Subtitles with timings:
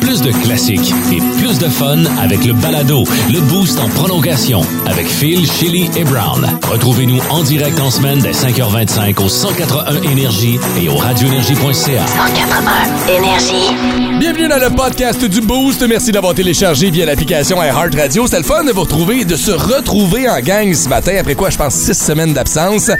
[0.00, 5.06] Plus de classiques et plus de fun avec le balado, le boost en prolongation avec
[5.06, 6.46] Phil, Chili et Brown.
[6.70, 12.06] Retrouvez-nous en direct en semaine dès 5h25 au 181 Énergie et au radioénergie.ca.
[12.06, 13.74] 181 Énergie.
[14.18, 15.82] Bienvenue dans le podcast du Boost.
[15.88, 18.26] Merci d'avoir téléchargé via l'application iHeart Radio.
[18.26, 21.48] C'est le fun de vous retrouver, de se retrouver en gang ce matin, après quoi,
[21.50, 22.90] je pense, six semaines d'absence.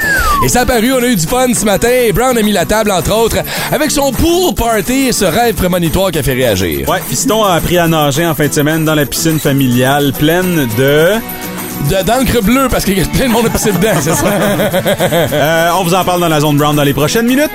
[0.45, 1.91] Et ça a paru, on a eu du fun ce matin.
[1.91, 3.37] Et Brown a mis la table, entre autres,
[3.71, 6.89] avec son pool party et ce rêve prémonitoire qui a réagir.
[6.89, 10.69] Ouais, Fiston a appris à nager en fin de semaine dans la piscine familiale pleine
[10.77, 11.15] de...
[11.89, 14.25] De- D'encre bleue, parce qu'il y a plein de monde à pisser dedans, c'est ça?
[15.33, 17.51] Euh, on vous en parle dans la zone brown dans les prochaines minutes.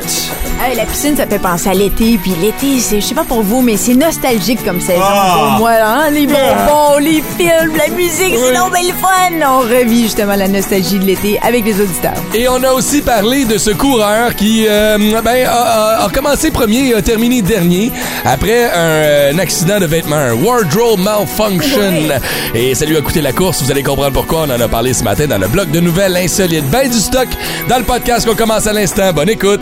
[0.63, 2.17] Hey, la piscine, ça fait penser à l'été.
[2.21, 5.33] Puis l'été, c'est, je sais pas pour vous, mais c'est nostalgique comme saison Ah.
[5.35, 5.71] pour moi.
[5.81, 6.09] Hein?
[6.11, 9.47] Les bonbons, les films, la musique, c'est donc bien le fun.
[9.49, 12.13] On revit justement la nostalgie de l'été avec les auditeurs.
[12.33, 16.51] Et on a aussi parlé de ce coureur qui euh, ben, a, a- a commencé
[16.51, 17.91] premier et a terminé dernier
[18.25, 21.91] après un, un accident de vêtements, un wardrobe malfunction.
[22.53, 23.61] Et ça lui a coûté la course.
[23.61, 24.43] Vous allez comprendre pourquoi.
[24.43, 26.69] On en a parlé ce matin dans le bloc de nouvelles insolites.
[26.71, 27.27] Ben du stock
[27.67, 29.11] dans le podcast qu'on commence à l'instant.
[29.11, 29.61] Bonne écoute.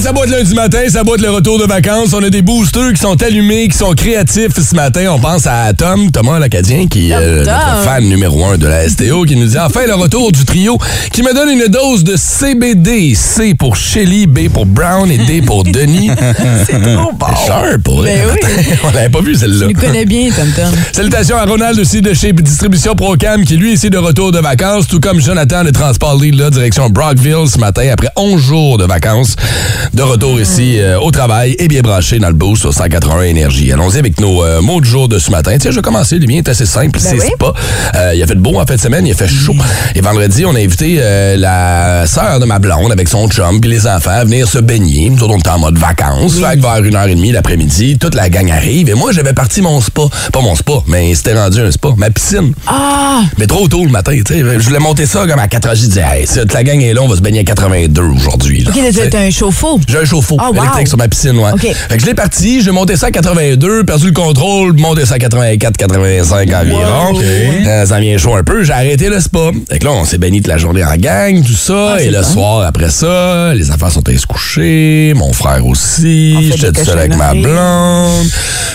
[0.00, 2.12] Ça boit de lundi matin, ça boit de le retour de vacances.
[2.14, 5.06] On a des boosters qui sont allumés, qui sont créatifs ce matin.
[5.10, 8.88] On pense à Tom, Thomas l'Acadien, qui est euh, notre fan numéro un de la
[8.88, 10.78] STO, qui nous dit enfin le retour du trio,
[11.12, 13.14] qui me donne une dose de CBD.
[13.16, 16.10] C pour Shelly, B pour Brown et D pour Denis.
[16.66, 17.26] C'est trop bon.
[17.46, 18.02] Sharp, pour.
[18.04, 18.66] Ben oui.
[18.84, 19.66] On l'avait pas vu celle-là.
[19.66, 20.72] Tu connais bien, Tom Tom.
[20.92, 24.86] Salutations à Ronald aussi de chez Distribution Procam qui lui est de retour de vacances,
[24.86, 28.84] tout comme Jonathan de Transport Lead là, direction Brockville ce matin après 11 jours de
[28.84, 29.34] vacances.
[29.94, 33.72] De retour ici euh, au travail et bien branché dans le boost sur 181 Énergie.
[33.72, 35.56] Allons-y avec nos euh, mots du jour de ce matin.
[35.58, 36.18] Tiens, je vais commencer.
[36.18, 37.00] Le mien est assez simple.
[37.00, 37.30] c'est oui.
[37.38, 37.52] pas.
[37.96, 39.54] Euh, il a fait beau en fin de semaine, il a fait chaud.
[39.94, 41.00] Et vendredi, on a invité
[41.36, 45.10] la sœur de ma blonde avec son chum puis les enfants à venir se baigner.
[45.10, 46.34] Nous autres, on était en mode vacances.
[46.38, 48.88] Fait que vers une heure et demie l'après-midi, toute la gang arrive.
[48.90, 50.02] Et moi, j'avais parti mon spa.
[50.32, 51.88] Pas mon spa, mais c'était rendu un spa.
[51.96, 52.52] Ma piscine.
[52.66, 53.22] Ah!
[53.38, 54.38] Mais trop tôt le matin, tu sais.
[54.40, 55.74] Je voulais monter ça comme à 4 heures.
[55.74, 58.02] J'ai dit, hey, si toute la gang est là, on va se baigner à 82
[58.02, 58.64] aujourd'hui.
[58.64, 59.77] t'as- t'as un chauffe-eau.
[59.88, 60.62] J'ai un chauffe-eau Ah, wow.
[60.62, 61.52] électrique sur ma piscine, ouais.
[61.52, 61.60] OK.
[61.60, 65.14] Fait que je l'ai parti, j'ai monté ça à 82, perdu le contrôle, monté ça
[65.14, 67.20] à 84, 85 environ.
[67.20, 69.50] Euh, ça vient chaud un peu, j'ai arrêté le spa.
[69.70, 71.94] Fait que là, on s'est baigné toute la journée en gang, tout ça.
[71.96, 76.34] Ah, et le soir, après ça, les enfants sont allés se coucher, mon frère aussi,
[76.50, 78.26] fait j'étais tout seul avec ma blonde.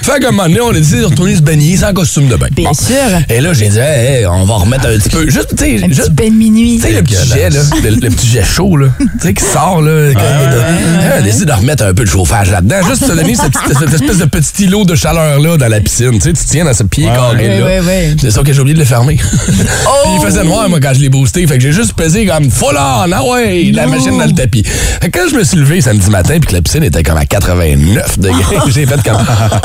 [0.01, 2.35] Fait qu'à un moment donné, on a décidé de retourner se baigner sans costume de
[2.35, 2.47] bain.
[2.51, 2.95] Bien sûr.
[3.29, 5.29] Et là, j'ai dit, hey, hey, on va remettre un petit peu.
[5.29, 6.75] Juste, tu sais, juste bain de minuit.
[6.77, 9.43] tu sais, le petit jet, là, le, le petit jet chaud, là, tu sais, qui
[9.43, 12.51] sort, là, quand il est de- on a décidé de remettre un peu de chauffage
[12.51, 15.79] là-dedans, juste pour te donner cette, cette espèce de petit îlot de chaleur-là dans la
[15.79, 17.65] piscine, tu sais, tu tiens dans ce pied carré-là.
[17.65, 18.15] ouais, ouais, ouais.
[18.19, 19.15] C'est ça que j'ai oublié de le fermer.
[19.47, 22.49] Puis il faisait noir, moi, quand je l'ai boosté, fait que j'ai juste pesé comme
[22.49, 24.63] full on, ah ouais, la machine dans le tapis.
[24.63, 27.17] Fait que quand je me suis levé samedi matin, puis que la piscine était comme
[27.17, 29.17] à 89 degrés, j'ai fait comme,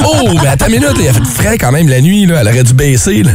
[0.04, 2.48] oh, mais attends une minute, il a fait frais quand même la nuit, là, elle
[2.48, 3.30] aurait dû baisser, là.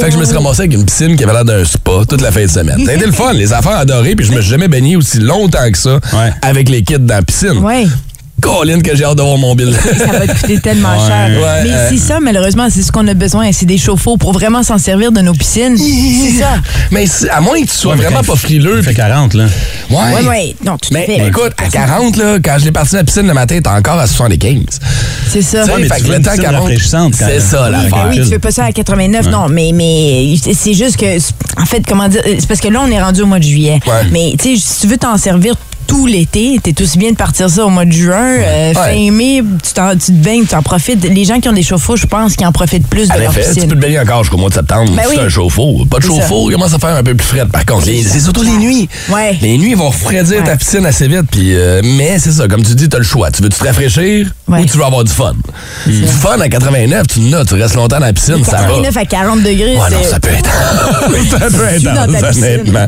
[0.00, 2.20] Fait que je me suis ramassé avec une piscine qui avait l'air d'un spa toute
[2.20, 2.80] la fin de semaine.
[2.88, 5.70] Été le fun, les enfants ont adoré, puis je me suis jamais baigné aussi longtemps
[5.70, 6.30] que ça Ouais.
[6.42, 7.58] avec les kids dans la piscine.
[7.58, 7.86] Ouais.
[8.38, 9.74] Colin, que j'ai hâte d'avoir mon bill.
[9.98, 11.30] Ça va te coûter tellement cher.
[11.30, 13.50] Ouais, mais euh, c'est ça, malheureusement, c'est ce qu'on a besoin.
[13.50, 15.74] C'est des chauffe-eau pour vraiment s'en servir de nos piscines.
[15.78, 16.50] c'est ça.
[16.90, 18.74] mais à moins que tu sois Ouais, vraiment pas frileux.
[18.76, 19.46] Il fait puis- 40, là.
[19.88, 19.96] Ouais.
[19.96, 20.56] Ouais, ouais.
[20.64, 23.26] Non, à Mais, mais écoute, à 40, là, quand je l'ai parti de la piscine
[23.26, 24.60] le matin, t'es encore à 75.
[25.30, 25.64] C'est ça.
[25.64, 27.90] Tu mais fait tu que le temps piscine 40, rafraîchissante, quand C'est ça, Oui, l'affaire.
[27.90, 31.06] Ben oui, tu fais pas ça à 89, non, mais, mais c'est juste que,
[31.60, 33.80] en fait, comment dire, c'est parce que là, on est rendu au mois de juillet.
[33.86, 34.08] Ouais.
[34.12, 35.54] Mais, tu sais, si tu veux t'en servir
[35.86, 39.10] tout l'été, t'es aussi bien de partir ça au mois de juin, euh, fin Ouais.
[39.10, 41.02] mai, tu, t'en- tu te baignes, tu en profites.
[41.04, 43.40] Les gens qui ont des chauffe-eau, je pense qu'ils en profitent plus de leur tu
[43.40, 43.68] piscine.
[43.68, 44.92] peux te baigner encore jusqu'au mois de septembre.
[44.96, 45.24] Ben c'est oui.
[45.24, 45.84] un chauffe-eau.
[45.90, 47.46] Pas de chauffe-eau, il commence à faire un peu plus frais.
[47.50, 48.88] Par contre, c'est surtout les nuits.
[49.10, 49.36] Ouais.
[49.40, 51.22] Les nuits vont refroidir ta piscine assez vite.
[51.30, 53.30] Puis, euh, mais c'est ça, comme tu dis, t'as le choix.
[53.30, 54.60] Tu veux-tu te rafraîchir Ouais.
[54.60, 55.34] ou tu veux avoir du fun?
[55.86, 58.62] Du fun à 89, tu n'as, tu restes longtemps dans la piscine, ça va.
[58.68, 60.50] 89 à 40 degrés, Ouais, non, c'est- ça peut être.
[61.30, 61.86] ça peut être
[62.36, 62.86] honnêtement.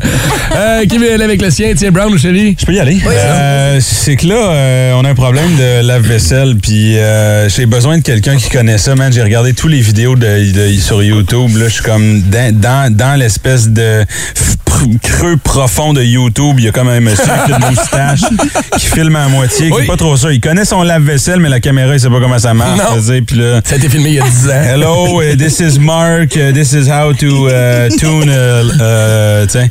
[0.55, 1.73] Euh, qui veut aller avec le sien?
[1.75, 2.55] Tiens, Brown ou Shelly?
[2.59, 2.88] Je peux y aller.
[3.05, 7.97] Euh, c'est que là, euh, on a un problème de lave-vaisselle, puis euh, j'ai besoin
[7.97, 9.11] de quelqu'un qui connaît ça, man.
[9.13, 11.55] J'ai regardé tous les vidéos de, de- sur YouTube.
[11.57, 14.05] Là, je suis comme dans, dans, dans l'espèce de
[15.01, 16.55] creux profond de YouTube.
[16.59, 18.21] Il y a comme un monsieur avec une moustache
[18.77, 19.85] qui filme à moitié, qui Oui.
[19.85, 20.31] pas trop ça.
[20.31, 22.79] Il connaît son lave-vaisselle, mais la caméra, il sait pas comment ça marche.
[23.03, 24.63] Dire, Puis là, Ça a été filmé il y a 10 ans.
[24.63, 26.35] Hello, uh, this is Mark.
[26.37, 29.67] Uh, this is how to uh, tune a uh, tiens,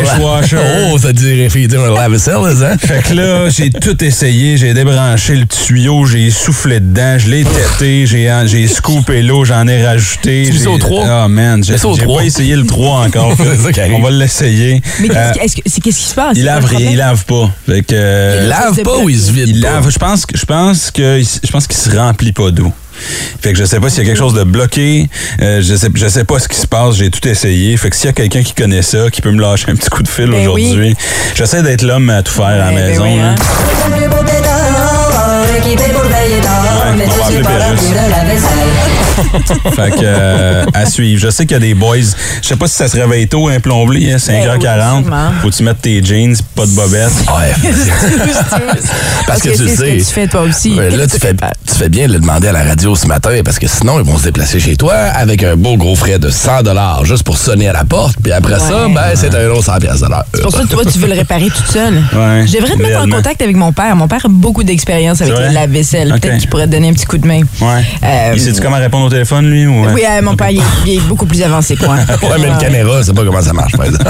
[0.00, 0.58] dishwasher.
[0.90, 2.76] Oh, ça dit réfléchir un lave-vaisselle, hein?
[2.78, 4.56] Fait que là, j'ai tout essayé.
[4.56, 9.66] J'ai débranché le tuyau, j'ai soufflé dedans, je l'ai tété, j'ai, j'ai scoopé l'eau, j'en
[9.66, 10.48] ai rajouté.
[10.50, 11.06] Tu au trois?
[11.08, 13.34] Ah, man, j'ai, pas essayé le 3 encore.
[13.92, 14.80] On va l'essayer.
[15.00, 16.36] Mais qu'est-ce Euh, qu'est-ce qui se passe?
[16.36, 17.50] il lave rien, il lave pas.
[17.66, 19.74] Fait que, euh, Il lave c'est pas ou il se vide il pas?
[19.74, 19.90] lave.
[19.90, 22.72] Je pense que je pense que je pense qu'il se remplit pas d'eau.
[23.42, 25.08] Fait que je sais pas s'il y a quelque chose de bloqué.
[25.42, 26.96] Euh, je sais je sais pas ce qui se passe.
[26.96, 27.76] J'ai tout essayé.
[27.76, 29.88] Fait que s'il y a quelqu'un qui connaît ça, qui peut me lâcher un petit
[29.90, 30.94] coup de fil Ben aujourd'hui.
[31.34, 33.02] J'essaie d'être l'homme à tout faire à la Ben, maison.
[33.04, 33.34] oui, hein.
[36.96, 37.80] Ouais, on va appeler Pérus.
[39.74, 41.20] Fait que euh, à suivre.
[41.20, 41.96] Je sais qu'il y a des boys.
[42.42, 44.58] Je sais pas si ça se réveille tôt un plombier, hein, 5h40.
[44.60, 45.30] Ben oui, sûrement.
[45.42, 47.10] Faut tu mettre tes jeans, pas de bobette?
[47.28, 47.70] Ouais.
[49.26, 49.92] parce que tu le c'est ce sais.
[49.92, 50.74] que tu fais toi aussi.
[50.76, 53.58] Là, tu fais, tu fais bien de le demander à la radio ce matin parce
[53.58, 57.04] que sinon, ils vont se déplacer chez toi avec un beau gros frais de 100
[57.04, 58.16] juste pour sonner à la porte.
[58.22, 60.24] Puis après ça, ben, c'est un autre 100 pièces de l'heure.
[60.34, 61.94] C'est pour ça que toi, tu veux le réparer toute seule.
[62.14, 63.94] Ouais, Je devrais te mettre en contact avec mon père.
[63.96, 65.48] Mon père a beaucoup d'expérience avec C'est vrai?
[65.48, 66.12] le lave-vaisselle.
[66.12, 66.20] Ok.
[66.20, 67.40] Peut-être qu'il pourrait te donner un petit coup de main.
[67.60, 67.84] Ouais.
[68.04, 69.66] Euh, Il sait-tu comment répondre téléphone, lui?
[69.66, 71.96] Ou, Oui, euh, mon père, il est, il est beaucoup plus avancé que moi.
[72.22, 74.08] Ouais, mais une caméra, c'est pas comment ça marche, par exemple.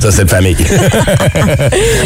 [0.00, 0.56] ça, c'est de famille.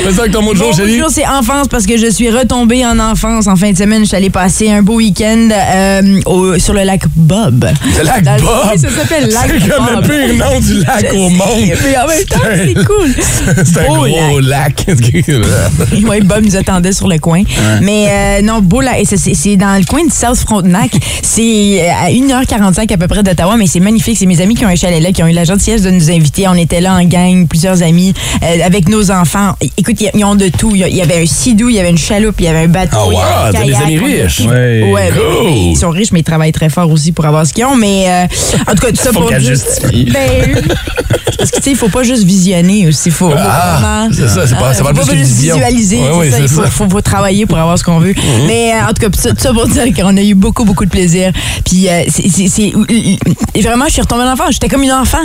[0.05, 0.93] c'est ça que ton mot de jour, chérie?
[0.96, 3.46] Bonjour, c'est enfance parce que je suis retombée en enfance.
[3.46, 6.82] En fin de semaine, je suis allée passer un beau week-end euh, au- sur le
[6.82, 7.67] lac Bob.
[7.99, 8.67] Le lac Dans le- Bob?
[8.73, 10.05] Oui, ça s'appelle lac C'est comme Bob.
[10.06, 11.78] le pire nom du lac Je au sais, monde.
[11.84, 13.14] Mais en même temps, c'est cool.
[13.64, 14.84] C'est un Beau gros lac.
[14.88, 17.43] Oui, Bob nous attendait sur le coin.
[17.82, 20.90] Mais euh, non, beau là, et c'est- dans le coin de South Frontenac.
[21.23, 24.16] C'est à 1h45 à peu près d'Ottawa, mais c'est magnifique.
[24.18, 26.10] C'est mes amis qui ont un chalet là, qui ont eu la gentillesse de nous
[26.10, 26.46] inviter.
[26.48, 29.54] On était là en gang, plusieurs amis, euh, avec nos enfants.
[29.76, 30.72] Écoute, ils ont de tout.
[30.74, 32.68] Il y il avait un sidou, il y avait une chaloupe, il y avait un
[32.68, 32.96] bateau.
[33.06, 34.36] Oh, il y avait wow, un t'as des amis riches.
[34.36, 35.44] pris- Ouais, Ouais, mais- cool.
[35.44, 37.76] mais ils sont riches, mais ils travaillent très fort aussi pour avoir ce qu'ils ont.
[37.76, 38.24] Mais euh,
[38.70, 40.10] en tout cas, tout ça Faut pour justifie.
[40.12, 40.62] Ben,
[41.38, 43.10] parce que tu sais, il faut pas juste visionner aussi.
[43.10, 45.54] Faut, Ah, vraiment- c'est ça, c'est pas- ça va faut plus pas juste vision.
[45.56, 45.96] visualiser.
[45.98, 46.66] Ouais, c'est ouais, ça, c'est il faut, ça.
[46.66, 46.70] Mhm.
[46.72, 48.14] faut, faut travailler pour avoir ce qu'on veut.
[48.46, 50.64] Mais euh, en tout cas, tout ça, tout ça pour dire qu'on a eu beaucoup,
[50.64, 51.32] beaucoup de plaisir.
[51.64, 54.44] Puis euh, c'est- vraiment, je suis retombée en enfant.
[54.50, 55.23] J'étais comme une enfant.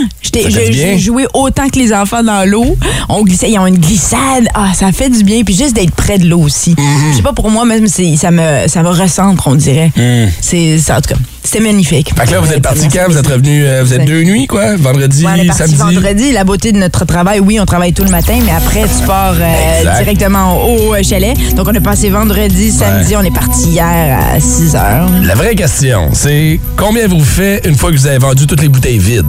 [0.72, 2.76] J'ai joué autant que les enfants dans l'eau.
[3.08, 4.46] On glissait, ils ont une glissade.
[4.54, 5.42] Ah, ça fait du bien.
[5.44, 6.70] Puis juste d'être près de l'eau aussi.
[6.78, 7.10] Mhm.
[7.12, 9.92] Je sais pas, pour moi, même, ça me, ça me recentre, on dirait.
[10.40, 11.20] C'est ça, en tout cas.
[11.44, 12.12] C'était magnifique.
[12.16, 13.04] Fait que là, vous êtes parti quand?
[13.08, 14.76] Vous êtes revenu, euh, vous êtes deux nuits, quoi?
[14.76, 15.96] Vendredi, Ouais, on est parti samedi?
[15.96, 16.32] vendredi.
[16.32, 19.34] La beauté de notre travail, oui, on travaille tout le matin, mais après, tu pars
[19.38, 21.36] euh, directement au euh, chalet.
[21.56, 25.08] Donc, on est passé vendredi, samedi, on est parti hier à 6 heures.
[25.24, 28.68] La vraie question, c'est combien vous faites une fois que vous avez vendu toutes les
[28.68, 29.26] bouteilles vides?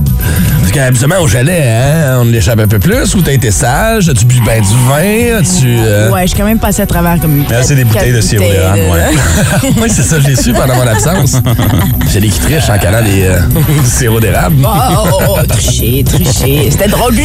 [0.61, 4.25] Parce qu'habituellement, au chalet, hein, on l'échappe un peu plus, ou t'as été sage, as-tu
[4.25, 5.65] bu ben du vin, as-tu...
[5.79, 7.43] euh, Ouais, je suis quand même passé à travers comme.
[7.49, 9.11] Là, c'est des bouteilles de sirop ouais.
[9.81, 11.37] oui, c'est ça, je l'ai su pendant mon absence.
[12.11, 13.39] J'ai des qui trichent en calant des euh,
[13.83, 14.55] du sirop d'érable.
[14.63, 16.69] Oh, oh, oh, oh, tricher, tricher.
[16.71, 17.15] C'était drôle.
[17.15, 17.23] Ouais,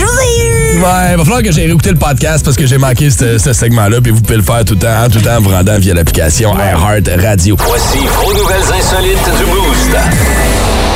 [1.13, 4.01] il va falloir que j'aille réécouter le podcast parce que j'ai manqué ce, ce segment-là,
[4.01, 5.95] puis vous pouvez le faire tout le temps, tout le temps en vous rendant via
[5.95, 7.57] l'application iHeart Radio.
[7.67, 10.88] Voici vos nouvelles insolites du Boost.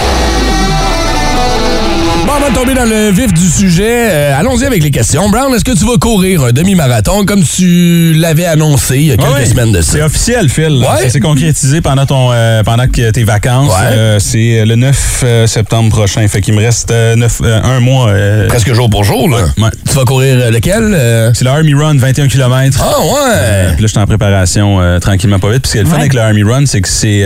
[2.52, 4.08] Va tomber dans le vif du sujet.
[4.10, 5.28] Euh, Allons-y avec les questions.
[5.30, 9.16] Brown, est-ce que tu vas courir un demi-marathon comme tu l'avais annoncé il y a
[9.16, 9.46] quelques Ah ouais.
[9.46, 9.92] semaines de ça?
[9.92, 10.72] C'est officiel, Phil.
[10.80, 11.02] Ouais.
[11.04, 13.68] Ça s'est concrétisé pendant ton euh, pendant que tes vacances.
[13.70, 13.92] Ouais.
[13.96, 16.26] Euh, c'est le 9 euh, septembre prochain.
[16.28, 18.12] Fait qu'il me reste euh, neuf- euh, un mois.
[18.48, 19.46] Presque jour pour jour, là.
[19.88, 21.32] Tu vas courir lequel?
[21.34, 22.78] c'est le Army Run, 21 km.
[22.82, 23.72] Ah, ouais!
[23.74, 25.62] Puis là, je suis en préparation tranquillement pas vite.
[25.62, 27.20] Puis ce qui est le fun avec le Army Run, c'est que c'est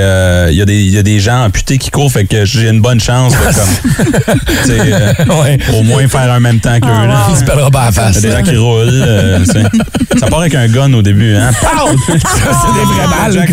[0.51, 2.69] il y, a des- il y a des gens amputés qui courent, fait que j'ai
[2.69, 3.39] une bonne chance de
[4.07, 5.59] comme, euh, Ouais.
[5.75, 6.89] au moins faire en même temps qu'eux.
[6.91, 7.27] Ah, là.
[7.31, 7.55] Tu se pas
[7.85, 8.17] la face.
[8.19, 8.89] Il y a des gens qui roulent.
[9.07, 9.45] euh,
[10.21, 11.51] ça part avec un gun au début, hein?
[11.61, 11.89] Pow!
[12.07, 13.47] c'est des vrais balles.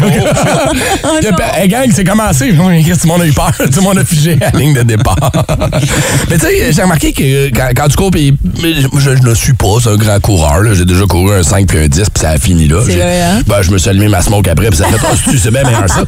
[1.22, 2.50] Que pa- Hey, gang, c'est commencé.
[2.50, 3.52] Tout le monde a eu peur.
[3.58, 5.16] Tout le monde a figé à la ligne de départ.
[6.30, 9.54] Mais tu sais, j'ai remarqué que quand, quand tu cours, puis je, je ne suis
[9.54, 10.62] pas un grand coureur.
[10.62, 10.74] là.
[10.74, 12.80] J'ai déjà couru un 5 puis un 10, puis ça a fini là.
[12.82, 13.42] Vrai, hein?
[13.48, 15.64] Ben, je me suis allumé ma smoke après, puis ça fait pas tu c'est bien
[15.64, 16.04] meilleur ça.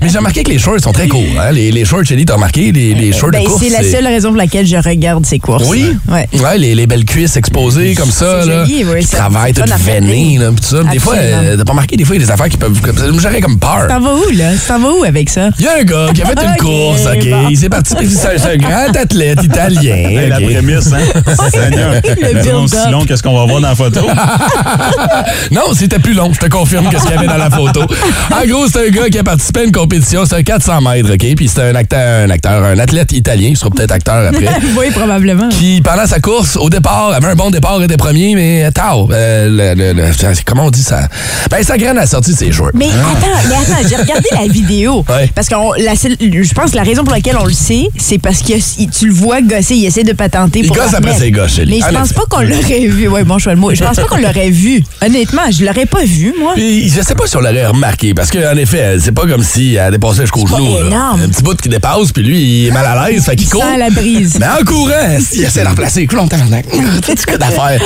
[0.00, 1.22] Mais j'ai remarqué que les shorts sont très courts.
[1.40, 1.52] Hein?
[1.52, 2.72] Les, les shorts, Chélie, t'as remarqué?
[2.72, 3.62] Les, les shorts Ben, de course.
[3.62, 5.64] c'est la seule raison pour laquelle je regarde ces courses.
[5.66, 5.96] Oui?
[6.08, 6.28] Ouais.
[6.40, 8.64] Ouais, les, les belles cuisses exposées comme ça, C'est là.
[8.64, 10.82] joli, oui, qui travaillent toutes veinées, là, pis tout ça.
[10.84, 12.78] Des fois, euh, t'as pas remarqué, des fois, il y a des affaires qui peuvent.
[13.18, 13.86] J'aurais comme peur.
[13.88, 14.50] T'en vas où, là?
[14.66, 15.50] T'en vas où avec ça?
[15.58, 17.28] Il y a un gars qui a fait une course, OK?
[17.28, 17.48] bon.
[17.50, 17.94] Il s'est parti.
[18.08, 20.28] C'est un, c'est un grand athlète italien.
[20.28, 20.98] La prémisse, hein?
[22.42, 24.00] C'est aussi long que ce qu'on va voir dans la photo.
[25.50, 26.32] Non, c'était plus long.
[26.32, 27.82] Je te confirme que ce qu'il y avait dans la photo.
[28.30, 30.24] En gros, c'est un gars qui a participé à une compétition.
[30.24, 31.34] C'est un 400 mètres, OK?
[31.36, 33.48] Puis c'est un acteur, un acteur, un athlète italien.
[33.50, 34.46] Il sera peut-être être acteur après.
[34.78, 35.48] oui, probablement.
[35.50, 38.64] Puis pendant sa course, au départ, avait un bon départ, était premier, mais
[39.10, 40.12] euh, le- le- le-
[40.44, 41.08] comment on dit ça?
[41.50, 42.70] Ben, sa graine a sorti de ses joueurs.
[42.74, 45.04] Mais attends, mais attends, j'ai regardé la vidéo.
[45.08, 45.30] Ouais.
[45.34, 48.52] Parce que je pense que la raison pour laquelle on le sait, c'est parce que
[48.78, 50.76] il- tu le vois gosser, il essaie de patenter Il pour.
[50.76, 51.60] gosse la après ses gosses.
[51.66, 53.08] Mais je En pense pas qu'on l'aurait vu.
[53.08, 53.74] Ouais, bon choix de mot.
[53.74, 54.82] Je pense pas qu'on l'aurait vu.
[55.04, 56.52] Honnêtement, je l'aurais pas vu, moi.
[56.54, 59.74] Puis, je sais pas si on l'aurait remarqué, parce qu'en effet, c'est pas comme si
[59.74, 60.76] elle dépassait jusqu'au genou.
[60.92, 63.50] Un petit bout qui dépasse, puis lui, il est mal à l'aise, fait qu'il Il
[63.50, 63.62] court.
[63.78, 64.36] La brise.
[64.40, 66.66] Mais en courant, s'il essaie de la replacer, coulons tabarnak.
[67.04, 67.78] Tu sais que d'affaires.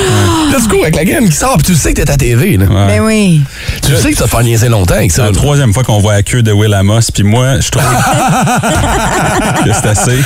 [0.51, 2.57] Là, tu cours avec la graine qui sort, puis tu sais que t'es à TV.
[2.57, 2.65] Là.
[2.87, 3.41] Ben oui.
[3.81, 5.23] Tu sais que tu vas te faire niaiser longtemps avec C'est ça.
[5.23, 5.35] la là.
[5.35, 7.83] troisième fois qu'on voit la queue de Will Amos, puis moi, je trouve
[9.65, 10.19] que c'est assez.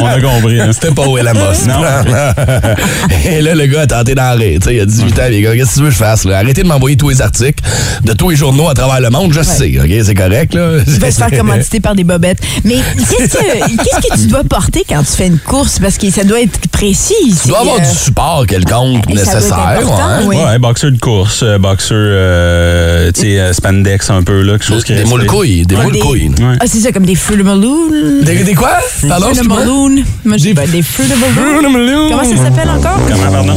[0.00, 0.60] On a compris.
[0.60, 0.70] hein.
[0.72, 1.66] C'était pas Will Amos.
[1.66, 1.80] Non.
[3.28, 4.60] Et là, le gars a tenté d'en rire.
[4.62, 5.54] Tu il a 18 ans, les gars.
[5.56, 6.24] Qu'est-ce que tu veux que je fasse?
[6.24, 6.38] Là?
[6.38, 7.62] Arrêtez de m'envoyer tous les articles
[8.04, 9.32] de tous les journaux à travers le monde.
[9.32, 9.90] Je sais, OK?
[10.04, 10.78] C'est correct, là.
[10.86, 12.38] Il va se faire commanditer par des bobettes.
[12.64, 15.78] Mais qu'est-ce que, qu'est-ce que tu dois porter quand tu fais une course?
[15.78, 17.14] Parce que ça doit être précis.
[17.42, 20.18] Tu dois avoir du support quelconque Et ça doit être nécessaire.
[20.20, 20.24] ouais.
[20.26, 20.36] oui.
[20.36, 24.64] Ouais, boxeur de course, euh, boxeur, euh, tu sais, euh, spandex un peu, là, quelque
[24.64, 25.64] chose qui Des moules couilles.
[25.66, 26.28] Des Ah, moules couilles.
[26.28, 26.56] Ouais.
[26.60, 28.22] Ah, c'est ça, comme des fruits de balloon.
[28.22, 28.78] Des, des quoi?
[29.08, 29.96] Pardon, Fruit balloon.
[30.24, 32.08] Moi, je dis pas des fruits de balloon.
[32.10, 32.98] Comment ça s'appelle encore?
[33.08, 33.54] Comment, pardon?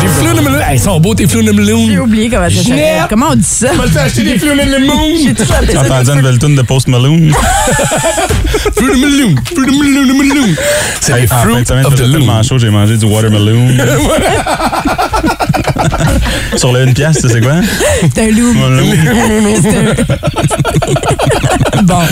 [0.00, 0.40] Des flous de.
[0.62, 1.86] Hey, ils sont beaux, tes flous de melon.
[1.86, 3.06] J'ai oublié comment ça s'appelle.
[3.08, 3.68] Comment on dit ça?
[3.74, 4.94] Je vais te faire acheter des flous de melon.
[5.24, 5.94] J'ai toujours appelé J'ai ça.
[5.94, 7.32] entendu une nouvelle tune de Post Malone.
[8.76, 9.34] Fruit de melon.
[9.54, 10.56] Fruit de melon, melon.
[11.00, 12.44] C'est les En fin fruits de semaine, of the c'était tellement loom.
[12.44, 13.68] chaud, j'ai mangé du watermelon.
[16.56, 17.54] Sur le une pièce, tu sais c'est quoi?
[18.14, 18.54] C'est un loup.
[21.84, 21.98] Bon.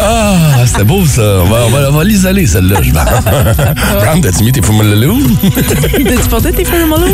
[0.00, 1.22] Ah, c'était beau, ça.
[1.42, 3.02] On va, on va, on va l'isoler, celle-là, je pense.
[4.00, 5.18] Brown, t'as-tu mis tes melon?
[5.56, 7.12] T'as-tu porté tes fruits de balloon?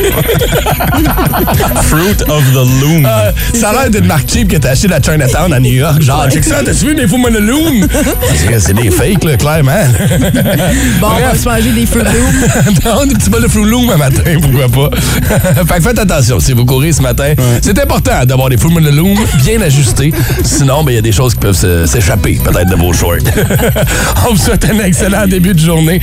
[1.82, 3.06] Fruit of the Loom.
[3.06, 6.02] Euh, ça a l'air d'être Cheap que t'as acheté à Chinatown à New York.
[6.02, 7.86] Genre, check ça, t'as-tu vu des fous monologues?
[8.34, 9.92] C'est c'est des fakes, là, clairement.
[11.00, 12.74] Bon, on va se manger des fruits de loup.
[12.84, 14.96] non, des petits bols de fruits loom un matin, pourquoi pas.
[15.66, 19.18] fait que faites attention, si vous courez ce matin, c'est important d'avoir des fruits monologues
[19.44, 20.12] bien ajustés.
[20.44, 23.16] Sinon, ben, il y a des choses qui peuvent s'échapper, peut-être, de vos shorts.
[24.28, 26.00] On vous souhaite un excellent début de journée.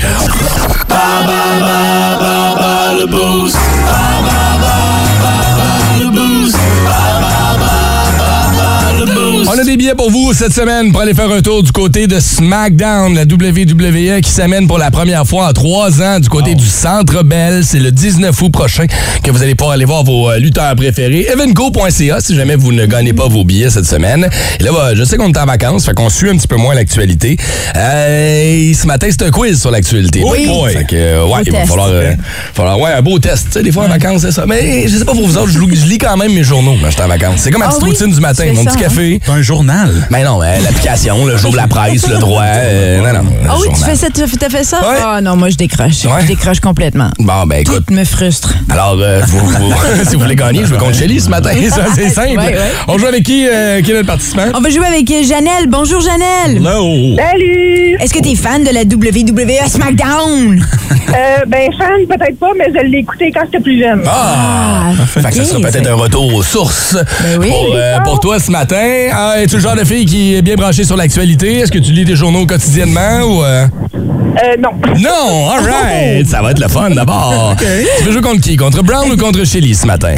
[9.62, 12.20] A des billets pour vous cette semaine pour aller faire un tour du côté de
[12.20, 16.66] SmackDown, la WWE qui s'amène pour la première fois en trois ans du côté du
[16.66, 17.64] Centre Bell.
[17.64, 18.86] C'est le 19 août prochain
[19.24, 21.28] que vous allez pouvoir aller voir vos euh, lutteurs préférés.
[21.32, 24.28] Evenco.ca si jamais vous ne gagnez pas vos billets cette semaine.
[24.60, 26.56] Et là, bah, je sais qu'on est en vacances, fait qu'on suit un petit peu
[26.58, 27.38] moins l'actualité.
[27.76, 30.24] Euh, ce matin, c'est un quiz sur l'actualité.
[30.26, 30.48] Oui.
[30.48, 30.74] boy.
[30.74, 32.14] Fait que, euh, ouais, il va falloir, euh,
[32.54, 33.48] falloir- ouais, un beau test.
[33.48, 34.46] Tu sais, des fois en vacances, c'est ça.
[34.48, 36.94] Mais je sais pas pour vous autres, je, lis- quand même mes journaux quand je
[36.94, 37.42] suis en vacances.
[37.42, 37.90] C'est comme ma Ah petite oui?
[37.90, 38.88] routine du matin, mon ça, petit hein?
[38.88, 39.20] café.
[39.52, 40.08] Journal.
[40.10, 42.44] Mais non, euh, l'application, le jour de la presse, le droit.
[42.46, 43.30] euh, non, non.
[43.44, 43.90] Ah le oui, tu journal.
[43.90, 44.80] fais ça, tu t'as fait ça?
[44.80, 44.96] Ouais.
[45.06, 46.06] Ah non, moi je décroche.
[46.06, 46.22] Ouais.
[46.22, 47.10] Je décroche complètement.
[47.20, 47.84] Bon, ben écoute.
[47.86, 48.54] Tout me frustre.
[48.70, 49.74] Alors, euh, vous- vous-
[50.08, 51.50] si vous voulez gagner, je vais contre Shelly ce matin.
[51.70, 52.38] Ça, c'est simple.
[52.38, 52.72] Ouais, ouais.
[52.88, 53.46] On joue avec qui?
[53.48, 54.46] euh, qui est notre participant?
[54.56, 55.68] On va jouer avec euh, Janelle.
[55.68, 56.58] Bonjour Janelle.
[56.66, 57.18] Hello!
[57.18, 57.98] Salut!
[58.00, 60.66] Est-ce que t'es fan de la WWE SmackDown?
[61.10, 64.02] Euh, ben, fan, peut-être pas, mais je l'ai écouté quand j'étais plus jeune.
[64.08, 64.92] Ah!
[65.08, 67.50] Fait que ça sera peut-être un retour aux sources Ben oui.
[67.50, 69.10] pour, euh, pour toi ce matin.
[69.14, 71.60] Ah, Es-tu le genre de fille qui est bien branchée sur l'actualité?
[71.62, 73.44] Est-ce que tu lis tes journaux quotidiennement ou...
[73.44, 73.66] euh?
[73.96, 74.70] Euh, non.
[75.00, 76.28] Non, all right.
[76.30, 77.56] Ça va être le fun d'abord.
[77.58, 78.56] Tu veux jouer contre qui?
[78.56, 80.14] Contre Brown ou contre Shelly ce matin?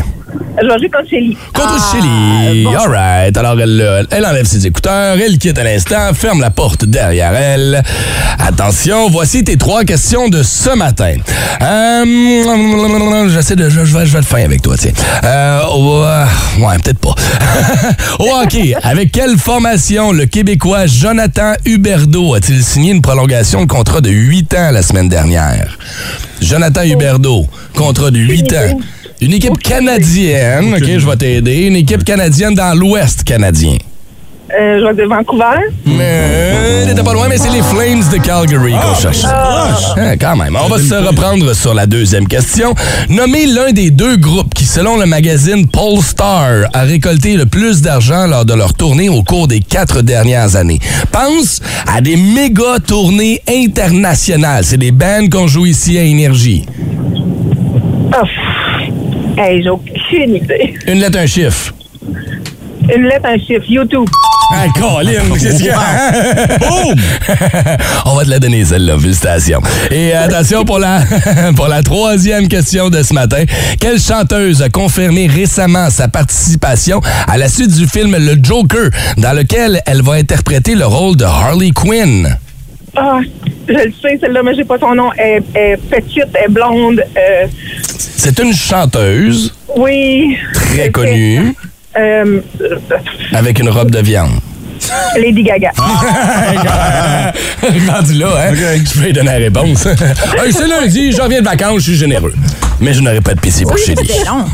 [0.62, 1.38] Je vais jouer contre Shelly.
[1.53, 2.63] Contre Ah, Shelly.
[2.63, 3.36] bon All right.
[3.38, 7.33] Alors, elle, euh, elle enlève ses écouteurs, elle quitte à l'instant, ferme la porte derrière
[7.33, 7.81] elle.
[8.39, 11.15] Attention, voici tes trois questions de ce matin.
[11.62, 13.69] Euh, J'essaie de.
[13.69, 14.91] Je, je vais, je vais être fin avec toi, tiens.
[15.24, 16.25] Euh, oh, euh,
[16.60, 17.15] ouais, peut-être pas.
[18.19, 24.01] Au hockey, avec quelle formation le Québécois Jonathan Huberdeau a-t-il signé une prolongation de contrat
[24.01, 25.77] de 8 ans la semaine dernière?
[26.41, 28.79] Jonathan Huberdeau, contrat de 8 ans.
[29.24, 31.68] Une équipe canadienne, OK, je vais t'aider.
[31.68, 33.77] Une équipe canadienne dans l'Ouest canadien.
[34.53, 35.62] Euh, je vais de Vancouver.
[35.86, 39.24] Mais t'étais pas loin, mais c'est les Flames de Calgary qu'on cherche.
[39.24, 40.58] Hein, quand même.
[40.62, 42.75] On va se reprendre sur la deuxième question.
[43.08, 48.27] Nommez l'un des deux groupes qui, selon le magazine Polestar, a récolté le plus d'argent
[48.27, 50.80] lors de leur tournée au cours des quatre dernières années.
[51.13, 54.65] Pense à des méga tournées internationales.
[54.65, 56.65] C'est des bands qu'on joue ici à Énergie.
[58.22, 58.27] Oh.
[59.38, 60.74] Hey, j'ai aucune idée.
[60.88, 61.74] Une lettre, un chiffre.
[62.96, 63.63] Une lettre, un chiffre.
[63.68, 64.08] YouTube.
[64.52, 66.60] Ah, Colin, qu'est-ce que...
[66.60, 66.96] Boum!
[68.06, 69.00] On va te la donner, celle-là.
[69.00, 69.62] Félicitations.
[69.90, 71.02] Et attention pour la,
[71.56, 73.46] pour la troisième question de ce matin.
[73.80, 79.34] Quelle chanteuse a confirmé récemment sa participation à la suite du film Le Joker, dans
[79.34, 82.38] lequel elle va interpréter le rôle de Harley Quinn?
[82.95, 83.19] Ah,
[83.67, 85.09] je le sais, celle-là, mais j'ai pas son nom.
[85.17, 87.03] Elle, elle est petite, elle est blonde.
[87.17, 87.47] euh,
[87.88, 90.38] C'est une chanteuse oui.
[90.53, 91.53] très connue
[91.95, 92.41] Euh,
[93.33, 94.39] avec une robe de viande.
[95.18, 95.72] Lady Gaga.
[97.92, 98.54] Rendu là, hein?
[98.54, 99.86] Je peux lui donner la réponse.
[99.86, 102.34] hey, c'est lundi, je reviens de vacances, je suis généreux.
[102.80, 103.96] Mais je n'aurai pas de PC pour Chélie.
[104.08, 104.46] C'était long.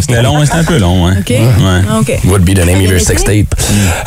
[0.00, 1.16] C'était long, c'était un peu long, hein.
[1.18, 1.30] OK?
[1.30, 1.40] Ouais.
[1.90, 2.12] Ah, OK.
[2.26, 3.54] Would be the name of your sex tape.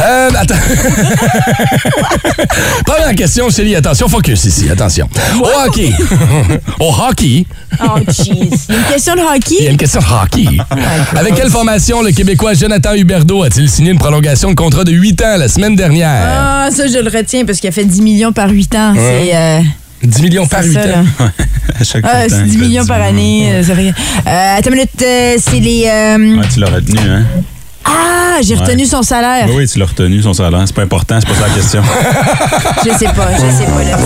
[0.01, 0.55] Euh, attends.
[2.86, 5.10] Première question, Chélie, attention, focus ici, attention.
[5.41, 5.91] Au hockey.
[6.79, 7.46] Au hockey,
[7.84, 8.50] Oh, jeez.
[8.70, 9.65] Il y a une question de il y a hockey.
[9.72, 10.46] une question de hockey.
[11.17, 15.22] Avec quelle formation le Québécois Jonathan Huberdeau a-t-il signé une prolongation de contrat de 8
[15.24, 15.36] ans?
[15.38, 16.10] La semaine dernière?
[16.12, 18.93] Ah, ça, je le retiens parce qu'il a fait 10 millions par 8 ans.
[18.95, 19.36] C'est.
[19.36, 19.60] euh,
[20.03, 21.05] 10 millions par c'est 8 ça, ans.
[21.79, 23.50] À chaque Ah, fois, c'est t'as 10 un millions code par du- année.
[23.53, 23.88] euh, ça fait-
[24.27, 25.86] Euh, attends une minute, euh, c'est les.
[25.88, 27.24] euh, Ouais, tu l'as retenu, hein?
[27.85, 28.89] Ah, j'ai retenu Ouais.
[28.89, 29.45] son salaire.
[29.47, 30.63] Oui, oui, tu l'as retenu, son salaire.
[30.65, 31.81] C'est pas important, c'est pas ça la question.
[32.85, 33.83] Je sais pas, je sais pas.
[33.83, 33.97] là.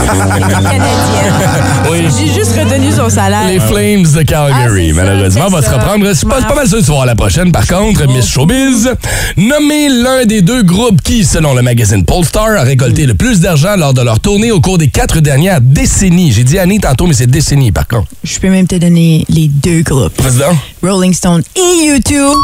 [1.91, 2.05] Oui.
[2.17, 3.47] J'ai juste retenu son salaire.
[3.47, 6.05] Les Flames de Ah, Calgary, ça, malheureusement, c'est va se reprendre.
[6.07, 7.51] Je suis pas, pas mal sûr tu vas voir la prochaine.
[7.51, 8.91] Par contre, Miss Showbiz,
[9.37, 13.75] nommé l'un des deux groupes qui, selon le magazine Polestar, a récolté le plus d'argent
[13.75, 16.31] lors de leur tournée au cours des quatre dernières décennies.
[16.31, 18.07] J'ai dit années tantôt, mais c'est décennies, par contre.
[18.23, 20.21] Je peux même te donner les deux groupes.
[20.21, 20.55] Donc.
[20.83, 22.35] Rolling Stone et YouTube.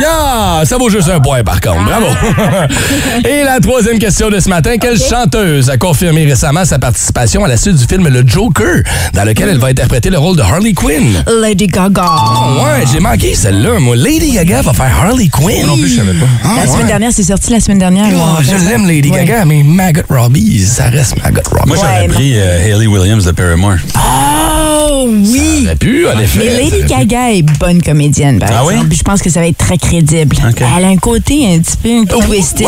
[0.00, 0.64] Yeah!
[0.64, 1.84] Ça vaut juste un point, par contre.
[1.84, 2.06] Bravo!
[3.28, 4.76] Et la troisième question de ce matin.
[4.80, 9.24] Quelle chanteuse a confirmé récemment sa participation à la suite du film Le Joker, dans
[9.24, 11.22] lequel elle va interpréter le rôle de Harley Quinn?
[11.40, 12.02] Lady Gaga.
[12.62, 13.78] Ouais, j'ai manqué celle-là.
[13.80, 15.66] Moi, Lady Gaga va faire Harley Quinn.
[15.66, 16.26] Non plus, je savais pas.
[16.44, 16.68] Ah, La ouais.
[16.68, 18.06] semaine dernière, c'est sorti la semaine dernière.
[18.14, 19.24] Oh, je l'aime, Lady Ouais.
[19.24, 21.68] Gaga, mais Maggot Robbie, ça reste Maggot Robbie.
[21.68, 23.76] Moi, j'aurais Ouais, pris euh, Hayley Williams de Paramore.
[23.96, 25.60] Oh, oui.
[25.60, 26.40] Ça aurait pu, en effet.
[26.40, 26.84] Mais Lady.
[26.88, 28.88] Gaga est bonne comédienne, par Ah exemple.
[28.90, 28.96] oui?
[28.96, 30.36] Je pense que ça va être très crédible.
[30.48, 30.62] Ok.
[30.76, 32.66] Elle a un côté un petit peu twisté.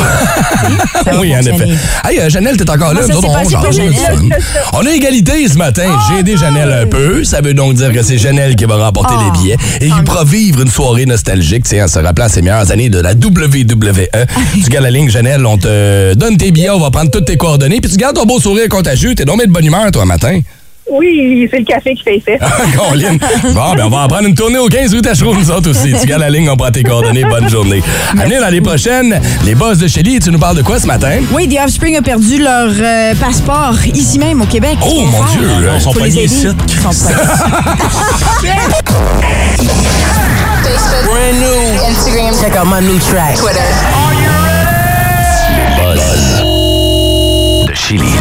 [1.18, 1.68] Oui, en effet.
[2.04, 3.00] Hey, euh, Janelle, t'es encore là.
[3.06, 5.98] Nous autres, on pour on a égalité ce matin.
[6.08, 7.24] J'ai aidé Janelle un peu.
[7.24, 9.22] Ça veut donc dire que c'est Janelle qui va remporter Oh.
[9.24, 12.88] les billets et qui pourra vivre une soirée nostalgique, en se rappelant ses meilleures années
[12.90, 14.08] de la WWE.
[14.64, 17.36] tu gardes la ligne, Janelle, on te donne tes billets, on va prendre toutes tes
[17.36, 19.14] coordonnées, puis tu gardes ton beau sourire contagieux.
[19.14, 20.40] T'es donc bien de bonne humeur, toi, matin.
[20.88, 22.38] Oui, c'est le café qui fait effet.
[22.76, 23.16] Colin.
[23.52, 25.92] Bon, ben on va en prendre une tournée au 15 rue Tachereau, nous autres aussi.
[26.00, 27.24] Tu gardes la ligne, on prend tes coordonnées.
[27.24, 27.82] Bonne journée.
[28.18, 31.18] À venir l'année prochaine, les boss de Shelly, tu nous parles de quoi ce matin?
[31.32, 34.76] Oui, The Offspring a perdu leur euh, passeport ici même au Québec.
[34.82, 35.38] Oh, mon faire.
[35.38, 36.24] Dieu, là, ils sont aider.
[36.24, 36.46] ici.
[36.46, 37.14] Ils sont pognés.
[41.88, 42.34] Instagram.
[42.40, 43.36] Check out my new track.
[43.36, 43.60] Twitter.
[47.66, 48.12] de Chili.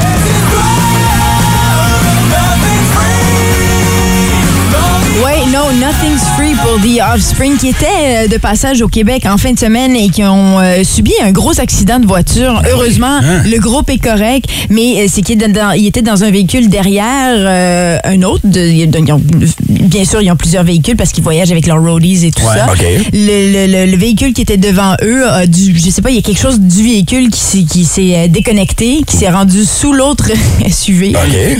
[5.79, 9.59] Nothing's free pour The Offspring qui était euh, de passage au Québec en fin de
[9.59, 12.61] semaine et qui ont euh, subi un gros accident de voiture.
[12.71, 15.38] Heureusement, le groupe est correct, mais euh, c'est qu'il
[15.85, 18.41] était dans un véhicule derrière euh, un autre.
[18.45, 19.21] De- ils ont-
[19.69, 22.55] bien sûr, ils ont plusieurs véhicules parce qu'ils voyagent avec leurs roadies et tout Ouais,
[22.55, 22.67] ça.
[23.13, 26.15] Le, le- le- le véhicule qui était devant eux a dû, je sais pas, il
[26.15, 30.29] y a quelque chose du véhicule qui s'est, déconnecté, qui s'est rendu sous l'autre
[30.69, 31.13] SUV,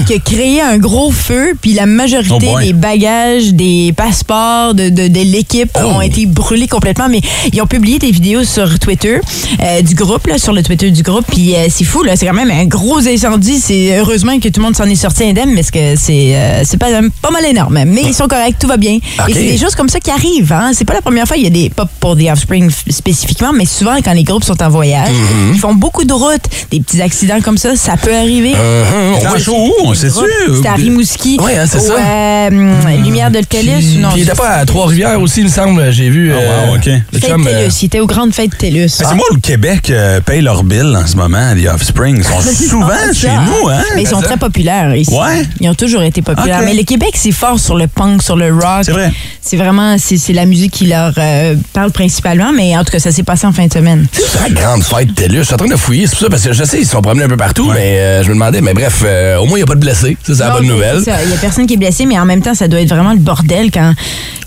[0.08, 4.90] qui a créé un gros feu, puis la majorité Oh des bagages, des passeports de,
[4.90, 5.96] de, de l'équipe Oh.
[5.96, 7.08] ont été brûlés complètement.
[7.10, 9.20] Mais ils ont publié des vidéos sur Twitter
[9.62, 11.26] euh, du groupe, là, sur le Twitter du groupe.
[11.28, 13.60] Puis euh, c'est fou, là, c'est quand même un gros incendie.
[13.60, 16.78] C'est heureusement que tout le monde s'en est sorti indemne, parce que c'est euh, c'est
[16.78, 16.88] pas,
[17.22, 17.80] pas mal énorme.
[17.88, 19.00] Mais ils sont corrects, tout va bien.
[19.28, 20.54] Et c'est des choses comme ça qui arrivent.
[20.54, 20.72] Hein?
[20.74, 21.38] C'est pas la première fois.
[21.38, 24.62] Il y a des pas pour The Offspring spécifiquement, mais souvent quand les groupes sont
[24.62, 25.54] en voyage, Mm-hmm.
[25.54, 28.52] ils font beaucoup de routes, des petits accidents comme ça, ça peut arriver.
[28.54, 29.24] Uh-huh.
[29.24, 30.56] Dans le show où, on sait-tu?
[30.56, 31.38] C'était à Rimouski.
[31.40, 31.96] Ouais, hein, c'est ça.
[31.96, 33.95] Ouais, hum, Lumière de TELUS.
[34.00, 35.92] Non, il était pas à Trois-Rivières aussi, il me semble.
[35.92, 36.32] J'ai vu.
[36.34, 36.86] Ah, wow, OK.
[36.86, 37.82] le Fête chum, TELUS.
[37.82, 38.88] Il était aux grandes fêtes TELUS.
[38.90, 42.18] C'est moi, le Québec euh, paye leur bill en ce moment, les Offspring.
[42.18, 43.82] Ils sont souvent Ah, chez ça, nous, hein?
[43.96, 45.12] Mais ils sont très populaires ici.
[45.14, 45.44] Ouais.
[45.60, 46.62] Ils ont toujours été populaires.
[46.64, 48.84] Mais le Québec, c'est fort sur le punk, sur le rock.
[48.84, 49.12] C'est vrai.
[49.42, 52.52] C'est vraiment, c'est c'est la musique qui leur euh, parle principalement.
[52.54, 54.08] Mais en tout cas, ça s'est passé en fin de semaine.
[54.12, 55.40] C'est la grande fête TELUS.
[55.40, 56.92] Je suis en train de fouiller, c'est pour ça, parce que je sais, ils se
[56.92, 59.58] sont promenés un peu partout, mais euh, je me demandais, mais bref, euh, au moins,
[59.58, 60.18] il n'y a pas de blessés.
[60.26, 61.02] Ça, c'est la bonne nouvelle.
[61.06, 63.14] Il y a personne qui est blessé, mais en même temps, ça doit être vraiment
[63.14, 63.85] le bordel quand,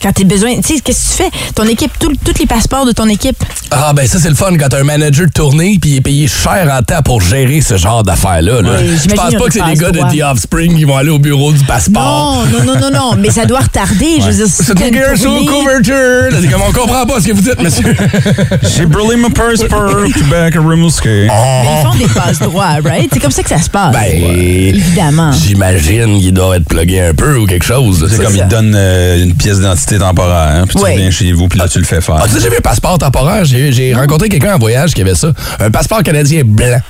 [0.03, 0.57] quand tu as besoin.
[0.61, 1.53] Tu sais, qu'est-ce que tu fais?
[1.55, 3.37] Ton équipe, tous les passeports de ton équipe.
[3.70, 6.01] Ah, ben ça, c'est le fun quand t'as un manager de tournée puis il est
[6.01, 8.62] payé cher en temps pour gérer ce genre d'affaires-là.
[8.62, 8.70] Là.
[8.81, 10.31] Oui, Je pense pas que c'est les gars de passe-droits.
[10.31, 12.46] The Offspring qui vont aller au bureau du passeport.
[12.51, 13.16] Non, non, non, non, non.
[13.18, 14.20] Mais ça doit retarder.
[14.20, 16.38] Je veux dire, C'est couverture.
[16.40, 17.94] C'est comme on comprend pas ce que vous dites, monsieur.
[18.77, 21.09] J'ai brûlé ma purse pour Québec à Rimouski.
[21.09, 23.09] Mais ils font des passes droits, right?
[23.12, 23.92] C'est comme ça que ça se passe.
[23.92, 25.33] Ben, Évidemment.
[25.33, 28.07] J'imagine qu'il doit être plugué un peu ou quelque chose.
[28.11, 31.48] C'est comme ils donnent euh, une pièce d'identité temporaire, hein, puis tu reviens chez vous,
[31.48, 32.16] puis là, tu le fais faire.
[32.20, 33.44] Ah, tu sais, j'ai vu un passeport temporaire?
[33.44, 35.32] J'ai rencontré quelqu'un en voyage qui avait ça.
[35.60, 36.80] Un passeport canadien blanc.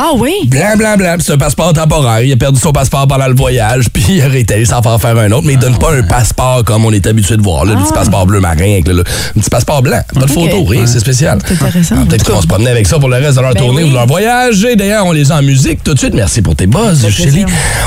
[0.00, 0.32] Ah oui?
[0.46, 1.14] Blanc, blanc, blanc.
[1.16, 2.20] puis C'est un passeport temporaire.
[2.22, 5.18] Il a perdu son passeport pendant le voyage, puis il a réétalé sans faire faire
[5.18, 5.42] un autre.
[5.44, 7.92] Mais il donne pas un passeport comme on est habitué de voir, là, le petit
[7.92, 9.00] passeport bleu marin avec le, le-
[9.36, 10.00] un petit passeport blanc.
[10.14, 11.38] Pas de photo, rien, c'est spécial.
[11.44, 11.96] C'est intéressant.
[11.98, 13.82] Ah, Peut-être qu'ils vont se promener avec ça pour le reste de leur Ben tournée
[13.82, 14.64] ou de leur voyage.
[14.64, 16.14] Et d'ailleurs, on les a en musique tout de suite.
[16.14, 17.44] Merci pour tes buzz, Chélie.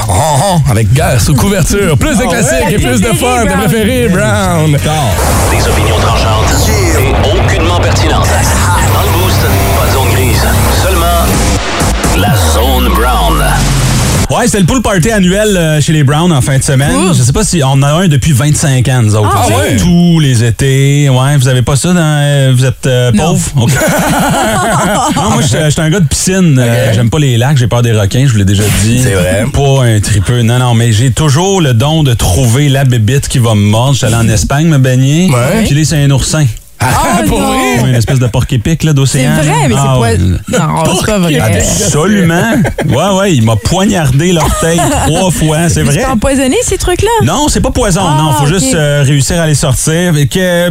[0.10, 1.97] Oh, oh, avec guerre sous couverture.
[1.97, 3.45] Plus de classiques et plus de fun.
[3.45, 4.71] Tes préférés, Brown?
[4.71, 8.28] Des opinions tranchantes et aucunement pertinentes.
[8.93, 9.39] Dans le boost,
[12.17, 13.43] la zone brown.
[14.30, 16.89] Ouais, c'est le pool party annuel euh, chez les Browns en fin de semaine.
[17.13, 19.30] Je sais pas si on en a un depuis 25 ans, nous autres.
[19.36, 19.76] Ah, ouais?
[19.76, 21.10] Tous les étés.
[21.10, 22.00] Ouais, vous avez pas ça dans.
[22.00, 23.34] euh, vous êtes euh, Non.
[23.34, 23.52] pauvre?
[23.63, 23.71] Ok.
[25.17, 26.58] non, moi, je suis un gars de piscine.
[26.58, 29.02] Euh, J'aime pas les lacs, j'ai peur des requins, je vous l'ai déjà dit.
[29.04, 29.43] C'est vrai.
[29.52, 30.43] Pas un tripeux.
[30.43, 33.93] Non, non, mais j'ai toujours le don de trouver la bébite qui va me mordre.
[33.93, 35.30] Je suis allé en Espagne me baigner.
[35.30, 35.65] Ouais.
[35.65, 36.45] Puis là, c'est un oursin.
[36.82, 37.48] Ah, pour non.
[37.48, 37.84] vrai?
[37.84, 39.32] Ouais, Une espèce de porc-épic là, C'est d'océan.
[39.36, 40.60] vrai, mais Ah, c'est pas.
[40.60, 41.39] Non, c'est pas vrai.
[41.39, 42.54] Absolument.
[42.89, 45.94] Ouais, ouais, il m'a poignardé l'orteil trois fois, c'est vrai.
[46.00, 47.10] C'est empoisonné, ces trucs-là?
[47.24, 48.02] Non, c'est pas poison.
[48.04, 50.17] Ah, non, faut juste euh, réussir à les sortir.
[50.17, 50.70] Et que, euh,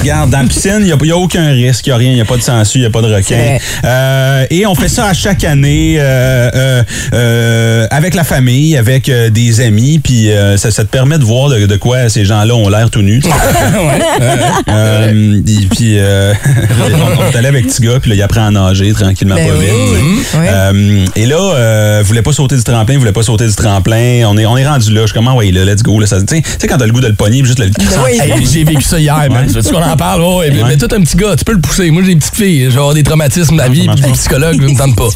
[0.00, 2.20] regarde, dans la piscine, il n'y a, aucun risque, il n'y a rien, il n'y
[2.20, 3.58] a pas de sangsue, il n'y a pas de requin.
[3.84, 9.08] Euh, et on fait ça à chaque année euh, euh, euh, avec la famille, avec
[9.08, 12.24] euh, des amis, puis euh, ça, ça te permet de voir de, de quoi ces
[12.24, 13.22] gens-là ont l'air tout nus.
[15.70, 16.32] puis, euh,
[17.18, 19.48] on, on est allé avec petit gars, puis là, il apprend à nager tranquillement, Ben
[19.48, 19.64] pas oui.
[19.66, 20.26] vite.
[20.34, 20.46] Oui.
[20.48, 24.24] Euh, et là, euh, voulait pas sauter du tremplin, voulait pas sauter du tremplin.
[24.26, 25.02] On est, on est rendu là.
[25.02, 25.98] Je suis comme, ah ouais, là, let's go.
[26.00, 27.58] Là, ça, tu sais, tu sais, quand t'as le goût de le pogner, puis juste
[27.58, 27.66] le.
[28.04, 28.18] oui.
[28.20, 29.46] Hey, j'ai vécu ça hier, man.
[29.50, 30.22] Tu qu'on en parle?
[30.22, 30.68] Ouais, mais, Ouais.
[30.70, 31.90] mais toi, t'es un petit gars, tu peux le pousser.
[31.90, 32.64] Moi, j'ai des petites filles.
[32.66, 34.14] Je vais avoir des traumatismes de la vie, puis des pas.
[34.14, 35.08] psychologues, ne me tentent pas.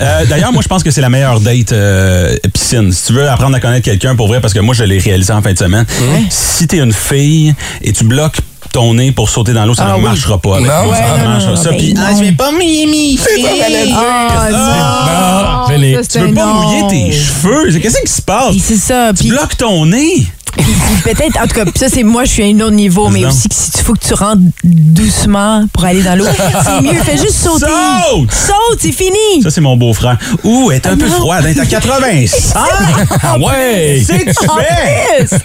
[0.00, 2.92] Euh, D'ailleurs, moi, je pense que c'est la meilleure date euh, piscine.
[2.92, 5.32] Si tu veux apprendre à connaître quelqu'un pour vrai, parce que moi, je l'ai réalisé
[5.32, 5.84] en fin de semaine.
[6.30, 8.38] Si t'es une fille et tu bloques
[8.72, 10.02] ton nez pour sauter dans l'eau, ça Ah ne oui.
[10.04, 10.56] marchera pas.
[10.56, 11.50] avec Non, moi, ouais, ça non, marchera.
[11.50, 13.16] non, ça, ben puis, ah, je vais pas mouiller mes
[13.94, 16.02] Ah, Ah, non.
[16.02, 17.78] Ça, Tu un pas mouiller tes cheveux?
[17.78, 18.50] Qu'est-ce qui se passe?
[18.50, 19.12] Puis C'est ça.
[19.12, 20.26] Tu bloques ton nez?
[21.04, 23.28] Peut-être, en tout cas, ça, c'est moi, je suis à un autre niveau, mais Non.
[23.28, 26.26] aussi que si tu faut que tu rentres doucement pour aller dans l'eau,
[26.64, 26.98] c'est mieux.
[27.02, 27.66] Fais juste sauter.
[27.66, 28.30] Saute!
[28.32, 29.42] Saute, c'est fini.
[29.42, 30.18] Ça, c'est mon beau-frère.
[30.44, 31.16] Ouh, elle est un peu non.
[31.16, 31.44] froide.
[31.48, 32.40] Elle est à 85.
[33.22, 34.02] Ah ouais!
[34.06, 35.24] C'est que tu fais?
[35.26, 35.36] plus.
[35.36, 35.38] Ouais,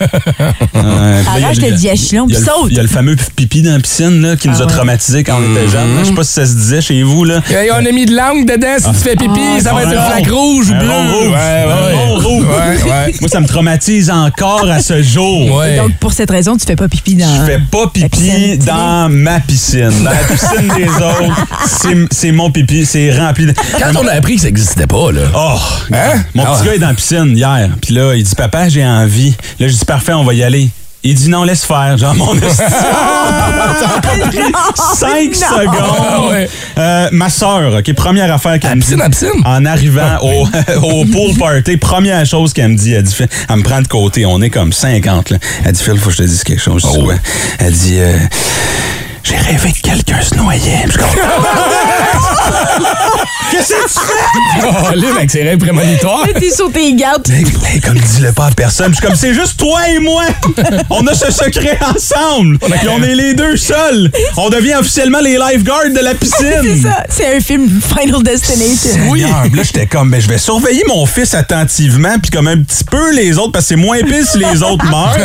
[0.74, 2.68] puis là, il y a Arrache le- le diachylon, il y a puis saute.
[2.72, 4.72] Il y a le fameux pipi dans la piscine là, qui nous Ah a ouais.
[4.74, 5.90] traumatisés quand on était jeunes.
[6.00, 7.24] Je sais pas si ça se disait chez vous.
[7.26, 7.42] Là.
[7.50, 8.76] Hey, on a mis de l'angle dedans.
[8.80, 10.88] Si tu fais pipi, Ah, ça va être un une flaque rouge ou bleue.
[11.30, 11.66] Ouais.
[11.66, 13.14] Ouais, ouais.
[13.20, 15.56] Moi, ça me traumatise encore à ce jour.
[15.56, 15.78] Ouais.
[15.78, 17.46] Donc, pour cette raison, tu fais pas pipi dans.
[17.46, 19.90] Je fais pas pipi dans ma piscine.
[20.04, 22.86] Dans la piscine des autres, c'est- c'est mon pipi.
[22.86, 23.54] C'est rempli de...
[23.80, 25.22] Quand on a appris que ça n'existait pas, là.
[25.36, 25.58] Oh!
[25.94, 26.24] Hein?
[26.34, 26.68] Mon Ah petit ouais.
[26.68, 27.70] gars est dans la piscine hier.
[27.82, 29.36] Puis là, il dit Papa, j'ai envie.
[29.60, 30.70] Là, je dis Parfait, on va y aller.
[31.08, 32.00] Il dit non, laisse faire.
[32.00, 32.42] Genre, mon cinq
[34.76, 34.96] Ah
[35.62, 36.32] secondes.
[36.32, 36.50] ouais.
[36.80, 38.96] Euh, ma soeur, OK, première affaire qu'elle me dit.
[39.46, 40.48] En arrivant au,
[40.82, 43.88] au pool party, première chose qu'elle me dit, elle dit, Phil, elle me prend de
[43.88, 45.38] côté, on est comme 50, là.
[45.64, 46.82] Elle dit, Phil, faut que je te dise quelque chose.
[46.84, 47.18] Je dis, Ouais.
[47.60, 48.18] Elle dit, euh,
[49.24, 50.86] j'ai rêvé que quelqu'un se noyait.
[50.90, 50.98] Je
[53.52, 54.66] Qu'est-ce que tu fais?
[54.68, 56.26] Oh, là, avec ses rêves prémonitoires.
[56.40, 57.28] T'es sur tes gardes.
[57.30, 58.92] Hey, hey, comme dis-le pas à personne.
[58.92, 60.24] Je suis comme, c'est juste toi et moi.
[60.90, 62.58] On a ce secret ensemble.
[62.60, 64.12] Puis on est les deux seuls.
[64.38, 66.62] On devient officiellement les lifeguards de la piscine.
[66.64, 67.04] C'est ça.
[67.10, 69.10] C'est un film Final Destination.
[69.10, 69.22] Oui.
[69.22, 73.14] Là, j'étais comme, ben, je vais surveiller mon fils attentivement, puis comme un petit peu
[73.14, 75.18] les autres, parce que c'est moins pire si les autres meurent.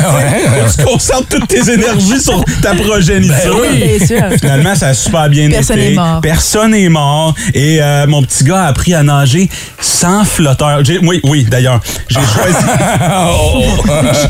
[0.76, 3.60] Tu concentres toutes tes énergies sur ta progéniture.
[3.62, 3.96] Ben oui.
[3.98, 4.38] Bien sûr.
[4.40, 5.92] Finalement, ça a super bien Personne été.
[5.92, 6.20] est mort.
[6.20, 7.34] Personne est mort.
[7.54, 9.48] Et euh, mon petit gars a appris à nager
[9.80, 10.84] sans flotteur.
[10.84, 11.80] J'ai- Oui, oui, d'ailleurs.
[12.08, 12.66] J'ai choisi.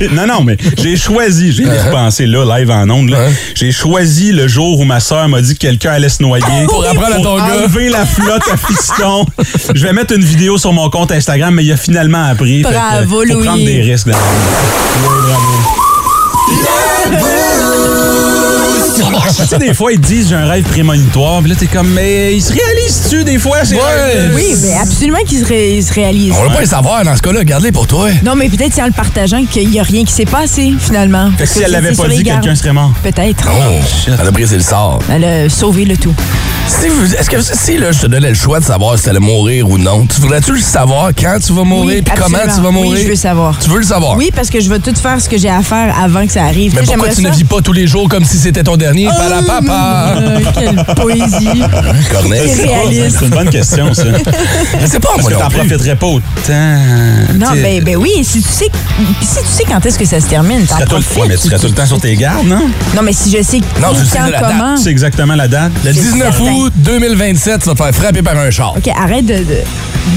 [0.00, 1.52] J'ai- non, non, mais j'ai choisi.
[1.52, 3.10] J'ai repensé là, live en ondes.
[3.10, 3.26] là.
[3.54, 6.44] J'ai choisi le jour où ma soeur m'a dit que quelqu'un allait se noyer.
[6.68, 7.44] Pour apprendre à ton gars.
[7.54, 9.26] enlever la flotte à fiston.
[9.74, 12.62] Je vais mettre une vidéo sur mon compte Instagram, mais il a finalement appris.
[12.62, 13.44] Fait que, Bravo, faut Louis.
[13.44, 14.06] prendre des risques.
[14.06, 14.24] dans la vie.
[16.52, 18.39] Oui, bravo.
[19.36, 21.90] Tu sais, des fois, ils te disent j'ai un rêve prémonitoire, puis là, t'es comme,
[21.90, 24.34] mais il se réalise-tu des fois, ces rêves-là?
[24.34, 26.34] Oui, mais absolument qu'il se, ré- il se réalise.
[26.38, 27.44] On va pas le savoir dans ce cas-là.
[27.44, 28.08] Garde-les pour toi.
[28.24, 31.30] Non, mais peut-être c'est en le partageant qu'il n'y a rien qui s'est passé, finalement.
[31.36, 32.92] Fait que si elle l'avait pas dit, les quelqu'un serait mort.
[33.02, 33.48] Peut-être.
[33.48, 35.00] Oh, elle a brisé le sort.
[35.10, 36.14] Elle a sauvé le tout.
[36.70, 39.10] Si vous- Est-ce que si là, je te donnais le choix de savoir si tu
[39.10, 42.38] allais mourir ou non, tu voudrais-tu le savoir quand tu vas mourir Oui, puis comment
[42.54, 42.92] tu vas mourir?
[42.92, 43.58] Oui, je veux savoir.
[43.58, 44.16] Tu veux le savoir?
[44.16, 46.44] Oui, parce que je vais tout faire ce que j'ai à faire avant que ça
[46.44, 46.72] arrive.
[46.74, 48.76] Mais Tu sais, pourquoi tu ne vis pas tous les jours comme si c'était ton
[48.76, 49.06] dernier?
[49.08, 50.14] Pala papa!
[50.16, 51.60] Euh, quelle poésie.
[52.12, 52.50] Corneille.
[52.54, 53.16] C'est réaliste.
[53.18, 54.04] C'est une bonne question, ça.
[54.80, 55.58] Je sais pas, Parce moi que non t'en plus.
[55.68, 56.22] profiterais pas autant.
[57.34, 58.70] Non, ben, ben oui, si tu sais
[59.20, 61.22] si tu sais quand est-ce que ça se termine, tu t'en serais tout le- profites.
[61.22, 62.62] ouais, mais tu serais tout le temps sur tes gardes, non?
[62.94, 64.50] Non, mais si je sais Non, tu sais quand, la date.
[64.52, 64.76] comment.
[64.76, 65.72] C'est exactement la date.
[65.84, 66.52] Le C'est 19 certain.
[66.52, 68.74] août, août 2027, tu vas te faire frapper par un char.
[68.76, 69.44] OK, arrête de, de-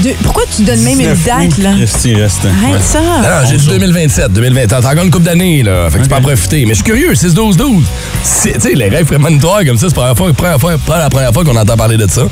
[0.08, 1.70] de- Pourquoi tu donnes même une 19 date, là?
[1.78, 2.48] Restez, restez.
[2.48, 3.00] Arrête ça.
[3.00, 4.66] Non, non, j'ai dit 2027, 2020.
[4.66, 5.88] T'as encore une couple d'années, là.
[5.90, 6.62] Fait que tu peux en profiter.
[6.66, 7.82] Mais je suis curieux, 6-12-12.
[8.22, 10.78] C'est- Tu sais, les rêves prémonitoires comme ça, c'est pas la, première fois, première fois-
[10.78, 12.22] pas la première fois qu'on entend parler de ça.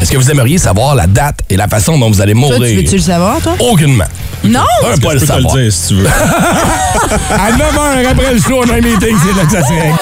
[0.00, 2.52] Est-ce que vous aimeriez savoir la date et la façon dont vous allez Toi, tu
[2.58, 2.76] mourir?
[2.76, 3.54] veux-tu le savoir, toi?
[3.60, 4.04] Aucunement.
[4.44, 4.60] Non!
[4.60, 5.56] Un Je pas peux le te savoir.
[5.56, 6.06] le dire si tu veux.
[6.06, 9.94] À 9h après le show, on a un meeting, c'est là que ça se règle.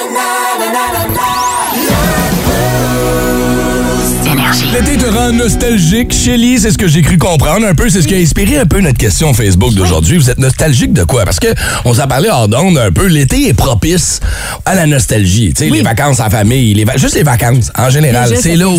[4.73, 6.13] L'été te rend nostalgique.
[6.15, 7.89] Shelly, c'est ce que j'ai cru comprendre un peu.
[7.89, 10.19] C'est ce qui a inspiré un peu notre question Facebook d'aujourd'hui.
[10.19, 11.25] Vous êtes nostalgique de quoi?
[11.25, 11.49] Parce que
[11.85, 13.07] on s'en parlait hors d'onde un peu.
[13.07, 14.21] L'été est propice
[14.67, 15.53] à la nostalgie.
[15.57, 18.31] Tu sais, les vacances en famille, les va- juste les vacances en général.
[18.41, 18.79] C'est là où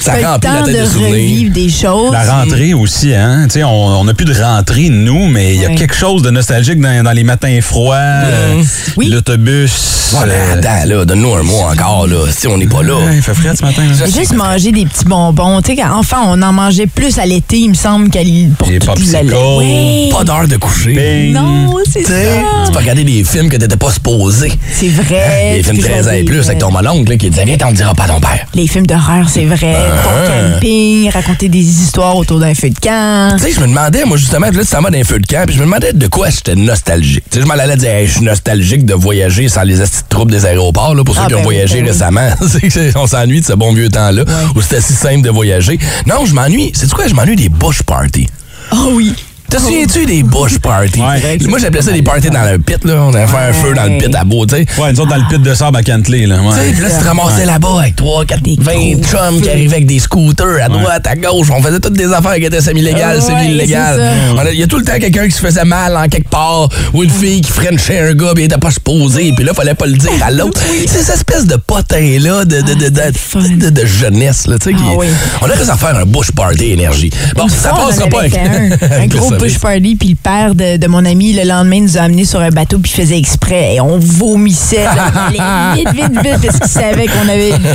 [0.00, 1.52] ça remplit la tête de, de souvenirs.
[1.52, 2.12] des choses.
[2.12, 3.44] La rentrée aussi, hein.
[3.48, 6.30] Tu sais, on n'a plus de rentrée, nous, mais il y a quelque chose de
[6.30, 8.62] nostalgique dans, dans les matins froids, euh,
[8.96, 9.08] Oui.
[9.08, 9.72] l'autobus.
[10.26, 12.26] Mais euh, attends, là, donne-nous un mois encore, là.
[12.36, 12.96] Si on n'est pas là.
[12.98, 13.82] ouais, il fait frais ce matin.
[13.98, 14.06] là.
[14.06, 15.60] Juste manger des petits bonbons.
[15.62, 18.68] Tu sais, enfant, on en mangeait plus à l'été, il me semble, qu'à l'île pour
[18.68, 19.36] Des toute la- popsicles.
[19.58, 20.10] Oui.
[20.12, 20.92] Pas d'heure de coucher.
[20.92, 21.32] Bing.
[21.32, 22.14] Non, c'est ça.
[22.66, 24.52] tu peux regarder des films que t'étais pas supposé.
[24.72, 25.54] C'est vrai.
[25.56, 27.56] Les films Tu peux 13 ans et plus avec ton maloncle là, qui disait Viens,
[27.56, 28.46] t'en le diras pas ton père.
[28.54, 29.74] Les films d'horreur, c'est vrai.
[30.04, 33.36] Ton camping, raconter des histoires autour d'un feu de camp.
[33.38, 35.26] Tu sais, je me demandais, moi, justement, là, tu t'en vas dans un feu de
[35.26, 37.24] camp, puis je me demandais de quoi j'étais nostalgique.
[37.30, 40.02] Tu sais, je m'en allais dire, Hey, je suis nostalgique de voyager sans les astis
[40.02, 42.28] de troubles des aéroports, là, pour ceux Ah, qui ont ben voyagé ben récemment.
[42.96, 44.24] On s'ennuie de ce bon vieux temps-là,
[44.54, 45.78] où c'était si simple de voyager.
[46.06, 46.72] Non, je m'ennuie.
[46.74, 47.06] C'est quoi?
[47.06, 48.28] Je m'ennuie des bush parties.
[48.72, 49.14] Oh oui.
[49.52, 51.00] Te souviens-tu des bush parties?
[51.00, 51.38] Ouais.
[51.46, 53.02] Moi, j'appelais ça des parties dans le pit, là.
[53.02, 54.66] On allait faire un feu dans le pit à beau, tu sais.
[54.80, 56.36] Ouais, nous autres, dans le pit de sable à Cantley, là.
[56.38, 56.72] Tu sais, Ouais.
[56.72, 59.74] puis là, tu te ramassais là-bas avec 3, 4, Des 20 gros chums qui arrivaient
[59.74, 61.48] avec des scooters à droite, à gauche.
[61.50, 64.00] On faisait toutes des affaires qui étaient semi-légales, Ah ouais, semi-illégales.
[64.00, 66.68] a- Il y a tout le temps quelqu'un qui se faisait mal en quelque part
[66.94, 69.32] ou une fille qui frenchait un gars puis il était pas supposé.
[69.36, 70.60] Puis là, fallait pas le dire à l'autre.
[70.86, 73.00] C'est cette espèce de potin-là de, de, de, de,
[73.34, 74.46] Ah, de- de jeunesse.
[74.46, 75.06] Là, tu sais, qui- Ah oui.
[75.42, 77.10] On aurait à faire un bush party énergie.
[77.36, 81.04] Bon, ça passera pas avec, un, gros bush party, puis le père de, de mon
[81.04, 83.74] ami, le lendemain, nous a amenés sur un bateau, puis il faisait exprès.
[83.74, 84.84] Et on vomissait.
[84.84, 85.10] là.
[85.30, 87.74] Vite, vite, vite, parce qu'il savait qu'on avait vu.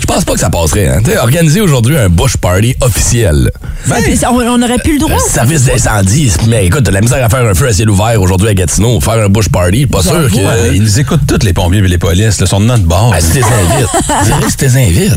[0.00, 0.88] Je pense pas que ça passerait.
[0.88, 1.02] Hein.
[1.20, 3.50] Organiser aujourd'hui un bush party officiel.
[3.86, 5.16] Ça- on, on aurait plus le droit.
[5.16, 6.32] Un service d'incendie.
[6.48, 8.54] Mais écoute, t'as de la misère à faire un feu à ciel ouvert aujourd'hui à
[8.54, 9.00] Gatineau.
[9.00, 10.34] Faire un bush party, pas sûr que.
[10.36, 13.12] Ouais, ils nous écoutent tous les pompiers et les polices, là, sont de notre bord.
[13.14, 13.88] Ah, si t'es invites.
[14.24, 15.16] C'est vrai que si t'es invites.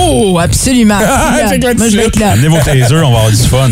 [0.00, 0.98] Oh, absolument.
[0.98, 2.32] Moi, je vais être là.
[2.32, 3.68] Amenez vos tasers, on va avoir du fun.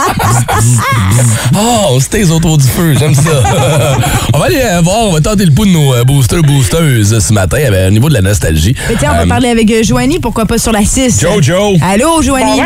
[1.58, 3.22] Oh, c'était autour du feu, j'aime ça.
[4.32, 7.18] on va aller euh, voir, on va tenter le pouls de nos euh, boosters, boosteuses
[7.18, 8.74] ce matin euh, au niveau de la nostalgie.
[8.88, 11.20] Mais tiens, on va Euh, parler avec Joanie, pourquoi pas sur la 6.
[11.20, 11.74] Jojo!
[11.82, 12.60] Allô, Joanie?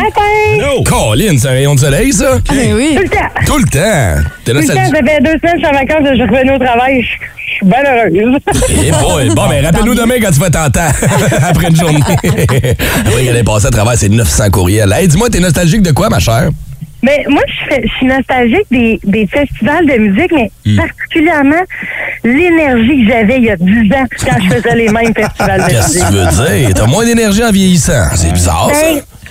[0.59, 0.83] No!
[0.83, 2.37] Colin, c'est un rayon de soleil, ça?
[2.47, 2.95] Ah, ben oui.
[2.95, 3.43] Tout le temps.
[3.45, 4.23] Tout le temps.
[4.45, 6.59] Tout le temps, ça fait deux semaines que je suis en vacances, je revenais au
[6.63, 7.01] travail.
[7.01, 8.39] Je suis bien heureuse.
[9.01, 9.29] Boy.
[9.35, 10.93] Bon, ben rappelle-nous demain quand tu vas t'entendre
[11.49, 11.99] après une journée.
[12.03, 14.93] Après, il allait passer à travers ces 900 courriels.
[14.95, 16.49] Hey, dis-moi, t'es nostalgique de quoi, ma chère?
[17.05, 20.77] Mais moi, je, fais- je suis nostalgique des, des festivals de musique, mais Hmm.
[20.77, 21.61] particulièrement
[22.23, 25.69] l'énergie que j'avais il y a 10 ans quand je faisais les mêmes festivals de
[25.69, 26.07] Qu'est-ce que musique.
[26.07, 26.73] tu veux dire?
[26.73, 28.03] T'as moins d'énergie en vieillissant.
[28.15, 28.81] C'est bizarre, ça.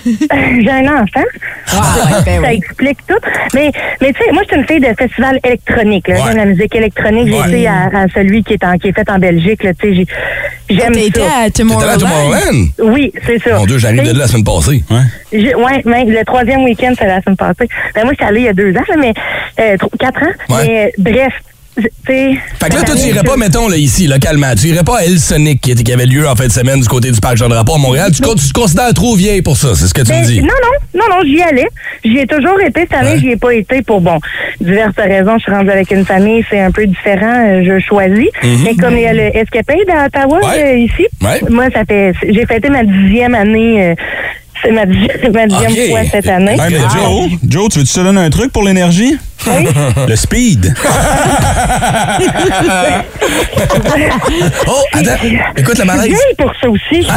[0.05, 1.25] Ben, J'ai un enfant.
[1.71, 2.55] Ah, ben ça oui.
[2.57, 3.15] explique tout.
[3.53, 6.07] Mais, mais tu sais, moi, je suis une fille de festival électronique.
[6.07, 6.15] là.
[6.15, 6.21] Ouais.
[6.27, 7.27] J'aime la musique électronique.
[7.27, 7.47] J'ai Ouais.
[7.49, 9.63] été à, à celui qui est, en, qui est fait en Belgique.
[9.63, 10.99] là, tu sais, j'ai- J'aime ça.
[10.99, 11.97] à T'étais là à Tomorrowland?
[11.99, 12.67] Tomorrowland?
[12.93, 13.57] Oui, c'est ça.
[13.59, 14.83] Mon Dieu, j'arrive de là la semaine passée.
[14.89, 15.01] Ouais.
[15.31, 17.67] j'ai- Ouais, ouais, le troisième week-end, c'est la semaine passée.
[17.93, 19.13] Ben, moi, je suis allée il y a deux ans, mais
[19.59, 20.55] euh, quatre ans.
[20.55, 20.63] Ouais.
[20.67, 21.33] Mais euh, bref.
[22.05, 24.53] Fait que là, toi, tu irais pas, mettons, là, ici, localement.
[24.55, 26.79] Tu irais pas à El Sonic qui, était- qui avait lieu en fin de semaine
[26.79, 28.11] du côté du parc Jean-Drapeau à Montréal.
[28.13, 30.39] Tu, tu te considères trop vieille pour ça, c'est ce que tu Ben, me dis.
[30.41, 31.67] non, non, non, non, j'y allais.
[32.03, 32.81] J'y ai toujours été.
[32.81, 33.19] Cette année, Ouais.
[33.19, 34.19] j'y ai pas été pour, bon,
[34.61, 35.37] diverses raisons.
[35.37, 37.45] Je suis rendue avec une famille, c'est un peu différent.
[37.45, 38.27] euh, Je choisis.
[38.43, 40.49] Mais comme il y a le Escapade à Ottawa, Mhm.
[40.49, 40.63] Ouais.
[40.63, 41.41] euh, ici, Ouais.
[41.49, 43.95] moi, ça fait, j'ai fêté ma dixième année, euh,
[44.63, 46.51] c'est ma, dix- ma dixième fois cette année.
[46.53, 49.17] Hey, mais Joe, Joe, tu veux-tu te donner un truc pour l'énergie?
[49.47, 49.67] Oui.
[50.07, 50.73] Le speed.
[54.67, 55.11] Oh, attends.
[55.55, 56.05] Écoute suis malaise.
[56.07, 57.07] vieille pour ça aussi.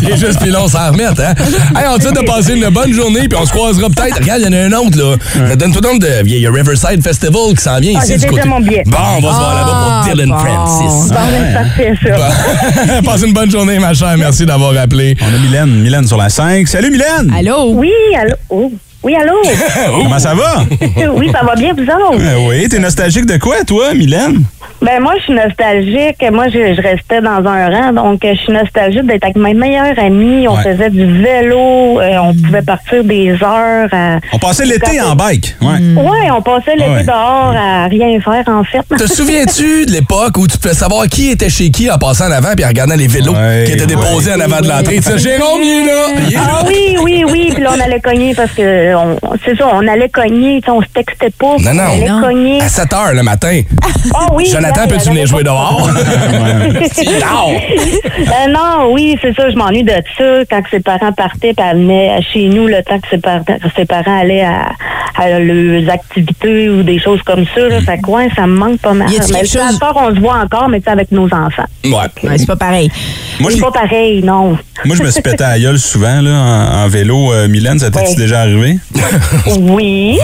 [0.02, 1.34] C'est juste puis là, on s'en remet, hein?
[1.76, 4.18] Hey, on te souhaite de passer une bonne journée, puis on se croisera peut-être.
[4.20, 5.54] Regarde, il y en a un autre, là.
[5.56, 6.08] Donne-toi donc de.
[6.26, 8.48] Il y a Riverside Festival qui s'en vient Ah, ici j'ai du déjà côté.
[8.48, 8.82] mon billet.
[8.86, 10.38] Bon, on va se voir là-bas Ah, pour Dylan bon.
[10.38, 11.10] Francis.
[11.10, 13.02] Bon, parfait, ça.
[13.04, 14.16] Passe une bonne journée, ma chère.
[14.16, 15.16] Merci d'avoir appelé.
[15.20, 16.66] On a Mylène, Mylène sur la 5.
[16.68, 17.32] Salut Mylène!
[17.36, 17.72] Allô?
[17.74, 18.34] Oui, allô?
[18.50, 18.72] Oh.
[19.04, 19.34] Oui, allô?
[20.02, 20.64] Comment ça va?
[21.14, 22.18] oui, ça va bien, vous autres?
[22.20, 24.42] Euh, oui, t'es nostalgique de quoi, toi, Mylène?
[24.82, 26.16] Ben moi, je suis nostalgique.
[26.32, 29.98] Moi, je, je restais dans un rang, donc je suis nostalgique d'être avec mes meilleurs
[29.98, 30.46] amis.
[30.48, 30.62] On Ouais.
[30.62, 33.88] faisait du vélo, euh, on pouvait partir des heures.
[33.92, 34.18] À...
[34.32, 35.54] On passait l'été en bike.
[35.60, 35.68] Ouais.
[36.02, 37.04] Ouais, on passait l'été Ouais.
[37.04, 38.82] dehors à rien faire, en fait.
[38.96, 42.32] Te souviens-tu de l'époque où tu pouvais savoir qui était chez qui en passant en
[42.32, 44.96] avant puis en regardant les vélos Ouais, qui étaient déposés en avant de l'entrée?
[44.96, 46.06] Tu sais, Jérôme, il est là!
[46.28, 46.40] Il est là!
[46.60, 47.50] Ah oui, oui, oui.
[47.54, 50.60] Puis là, on allait cogner parce que on- c'est ça, on allait cogner.
[50.68, 51.56] On se textait pas.
[51.60, 51.82] Non, non.
[51.82, 52.20] On allait Non.
[52.22, 52.60] cogner.
[52.62, 53.60] À 7 heures le matin.
[54.14, 54.46] Ah oui.
[54.52, 55.88] Jonathan, peux-tu venir jouer dehors?
[55.88, 55.94] non!
[58.24, 59.50] Euh, non, oui, c'est ça.
[59.50, 60.24] Je m'ennuie de ça.
[60.50, 63.40] Quand que ses parents partaient, puis elle venait chez nous le temps que ses, par-
[63.76, 64.70] ses parents allaient à,
[65.20, 67.60] à leurs activités ou des choses comme ça.
[67.68, 67.80] Là.
[67.80, 69.10] Fait ouais, ça me manque pas mal.
[69.10, 71.64] Y Mais chose- fort, on se voit encore, mais c'est avec nos enfants.
[71.84, 71.92] Ouais.
[72.22, 72.90] Ouais, c'est pas pareil.
[73.40, 74.56] Moi, je, C'est pas pareil, non.
[74.84, 77.32] moi, je me suis pété à la gueule souvent là, en, en vélo.
[77.32, 78.16] Euh, Mylène, ça t'est-tu Ouais.
[78.16, 78.78] déjà arrivé?
[79.60, 80.18] Oui.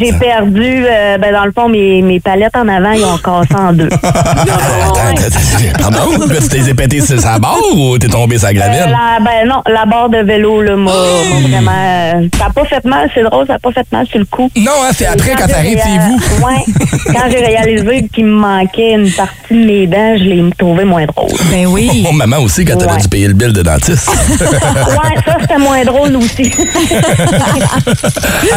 [0.00, 3.54] J'ai perdu, euh, ben, dans le fond, mes, mes palettes en avant, ils ont cassé
[3.54, 3.88] en deux.
[3.92, 4.12] Attends,
[4.52, 5.90] attends, attends.
[5.90, 6.26] Pardon?
[6.26, 8.90] Là, tu t'es pété sur sa barre ou t'es tombé sur la Euh, gravelle?
[8.90, 11.70] la, ben non, la barre de vélo, là, m'a vraiment...
[11.72, 14.24] euh, ça n'a pas fait mal, c'est drôle, ça n'a pas fait mal sur le
[14.26, 14.50] coup.
[14.56, 16.46] Non, hein, c'est après quand t'arrives chez vous.
[16.46, 16.64] Ouais.
[17.06, 21.04] Quand j'ai réalisé qu'il me manquait une partie de mes dents, je l'ai trouvé moins
[21.06, 21.30] drôle.
[21.50, 22.02] Ben oui.
[22.04, 22.96] Mon maman aussi, quand Ouais.
[23.00, 24.08] dû payer le bill de dentiste.
[24.40, 26.50] Ouais, ça, c'était moins drôle aussi.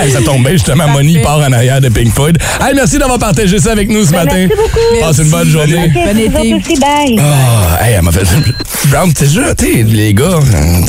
[0.01, 2.37] Hey, ça tombe bien, justement, Moni part en arrière de Pink Floyd.
[2.61, 4.47] Hey, merci d'avoir partagé ça avec nous ce Ben, matin.
[4.47, 4.99] merci beaucoup.
[5.01, 5.91] Passe une bonne journée.
[5.95, 6.53] OK, Bon été.
[6.53, 7.19] aussi, bye.
[7.19, 8.25] Ah, hey, elle m'a fait.
[8.87, 10.39] Brown, t'es déjà, t'es, les gars,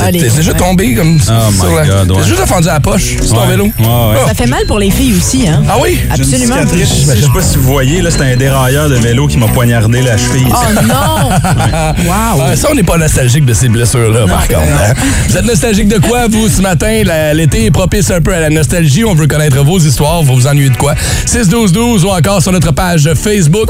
[0.01, 0.59] Ah, t'es t'es déjà ouais.
[0.59, 1.87] tombé comme Oh sur la.
[1.87, 2.23] God, ouais.
[2.23, 3.47] T'es juste défendu à la poche sur ton Ouais.
[3.49, 3.65] vélo.
[3.65, 4.27] Ouais, ouais.
[4.29, 5.63] Ça fait mal pour les filles aussi, hein?
[5.69, 5.99] Ah oui?
[6.11, 6.57] Absolument.
[6.73, 10.03] Je sais pas si vous voyez, là, c'est un dérailleur de vélo qui m'a poignardé
[10.03, 10.47] la cheville.
[10.51, 11.31] Oh non!
[12.07, 12.43] wow!
[12.43, 14.61] Ah, ça, on n'est pas nostalgique de ces blessures-là, par contre.
[14.61, 14.95] hein.
[15.29, 17.03] Vous êtes nostalgique de quoi, vous, ce matin?
[17.35, 17.66] L'été?
[17.71, 19.05] Propice un peu à la nostalgie.
[19.05, 20.23] On veut connaître vos histoires.
[20.23, 20.95] Vous vous ennuyez de quoi?
[21.27, 23.69] 6-12-12 ou encore sur notre page Facebook.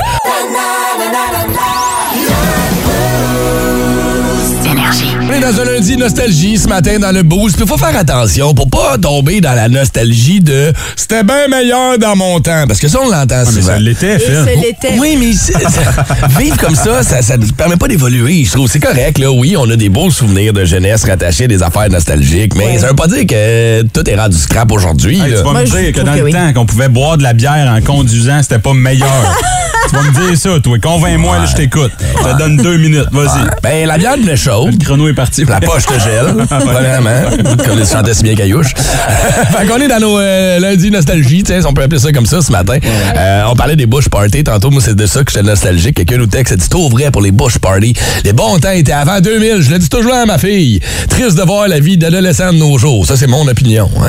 [5.29, 7.57] On est dans un lundi nostalgie ce matin dans le boost.
[7.61, 12.15] Il faut faire attention pour pas tomber dans la nostalgie de «c'était bien meilleur dans
[12.15, 12.65] mon temps».
[12.69, 13.67] Parce que ça, on l'entend Ah, mais souvent.
[13.73, 14.43] ça l'était, Et Phil.
[14.45, 14.89] c'est l'été.
[14.99, 18.45] Oui, mais vivre comme ça, ça, ne permet pas d'évoluer.
[18.45, 19.19] Je trouve c'est correct.
[19.19, 19.33] Là.
[19.33, 22.79] Oui, on a des beaux souvenirs de jeunesse rattachés à des affaires nostalgiques, mais Ouais.
[22.79, 25.19] ça veut pas dire que tout est rendu scrap aujourd'hui.
[25.19, 26.33] Hey, tu vas Moi, me je dire que dans que le oui.
[26.33, 29.09] temps qu'on pouvait boire de la bière en conduisant, c'était pas meilleur.
[29.89, 30.79] tu vas me dire ça, toi.
[30.81, 31.93] Convainc-moi, là, je t'écoute.
[32.23, 33.07] Ça te donne deux minutes.
[33.13, 33.47] Vas-y.
[33.63, 34.73] Ben, la bière devenait chaude.
[34.79, 35.45] Le chrono est parti.
[35.45, 38.75] La poche te gèle, vraiment, comme les chantait si bien caillouche.
[38.75, 42.27] fait qu'on est dans nos euh, lundis nostalgie, tiens, si on peut appeler ça comme
[42.27, 42.79] ça ce matin.
[43.17, 45.97] Euh, on parlait des bush parties tantôt, moi c'est de ça que j'étais nostalgique.
[45.97, 47.95] Quelqu'un nous texte, c'est trop vrai pour les bush parties.
[48.25, 50.81] Les bons temps étaient avant 2000, je le dis toujours à ma fille.
[51.09, 53.89] Triste de voir la vie d'adolescent de nos jours, ça c'est mon opinion.
[53.97, 54.07] Oui,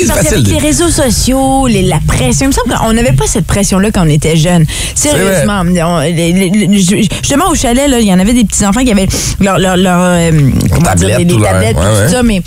[0.00, 0.42] c'est parce facile.
[0.44, 4.04] les réseaux sociaux, les- la pression, il me semble qu'on n'avait pas cette pression-là quand
[4.06, 4.64] on était jeune.
[4.94, 5.62] Sérieusement.
[5.84, 8.90] On- les- les- les- justement, au chalet, là, il y en avait des petits-enfants qui
[8.90, 9.06] avaient
[9.40, 12.08] leur, leur, leur, euh, comment dire, Tablette les, les ou leur- tablettes, tout ouais.
[12.08, 12.42] ça, mais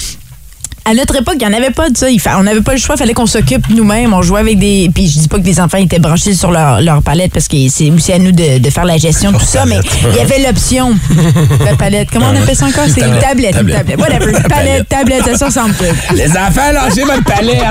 [0.89, 2.10] à notre époque, il n'y en avait pas de ça.
[2.10, 4.13] Il fa- on n'avait pas le choix, il fallait qu'on s'occupe nous-mêmes.
[4.13, 4.89] On jouait avec des.
[4.93, 7.58] Puis je dis pas que les enfants étaient branchés sur leur, leur palette parce que
[7.69, 9.80] c'est aussi à nous de, de faire la gestion de tout ça, mais
[10.12, 10.95] il y avait l'option.
[11.65, 12.10] La palette.
[12.12, 12.86] Comment on appelle ça encore?
[12.88, 13.52] C'est une Tablette.
[13.62, 13.78] Une Tablette.
[13.78, 13.99] tablette.
[13.99, 14.32] Whatever.
[14.49, 15.88] Palette, tablette, ça se ressemble plus.
[16.17, 17.63] Les enfants, lâchez votre palette!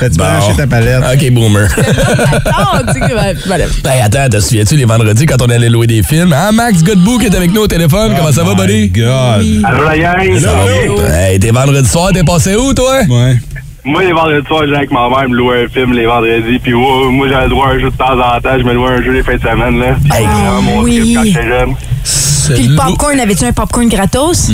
[0.00, 1.02] Tu peux lâcher ta palette.
[1.12, 1.68] OK, boomer.
[2.46, 6.32] Attends, attends, te souviens-tu les vendredis quand on allait louer des films?
[6.32, 8.12] Hein, Max Godbout qui est avec nous au téléphone.
[8.16, 8.88] Comment ça va, Oh buddy?
[8.88, 9.64] God.
[9.64, 10.20] Allô la gang?
[11.12, 13.00] Hey, t'es vendredi soir, t'es passé où, toi?
[13.08, 13.36] Ouais.
[13.84, 16.58] Moi, les vendredis soirs, j'ai avec ma mère me louer un film les vendredis.
[16.58, 18.58] Puis ouais, moi, j'avais le droit à un jeu de temps en temps.
[18.58, 19.78] Je me louais un jeu les fins de semaine.
[19.78, 19.90] Là.
[19.90, 19.96] Hey.
[20.10, 20.98] C'est vraiment mon oui.
[20.98, 21.74] trip quand j'étais jeune.
[22.54, 24.50] Puis le popcorn, avais-tu un popcorn gratos?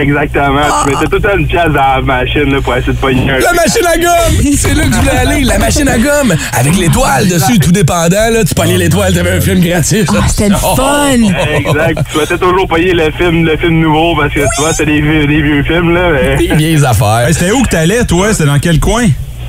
[0.00, 0.60] Exactement.
[0.84, 3.52] Tu mettais toute une pièce dans la machine là, pour essayer de pogner un La
[3.52, 4.54] machine à gomme!
[4.56, 6.34] C'est là que je voulais aller, la machine à gomme!
[6.58, 8.44] Avec l'étoile dessus, tout dépendant, là.
[8.44, 10.06] Tu pognais l'étoile, t'avais un film gratis.
[10.10, 10.76] Ah, c'était le Oh.
[10.76, 11.12] fun!
[11.56, 11.98] Exact.
[12.06, 15.00] Tu souhaitais toujours payer le film, le film nouveau parce que tu vois, c'est des,
[15.00, 15.94] vieux- des vieux films.
[15.94, 16.36] Là, mais...
[16.36, 17.26] Des vieilles affaires.
[17.28, 18.32] Hey, C'était où que t'allais, toi?
[18.32, 19.06] C'était dans quel coin?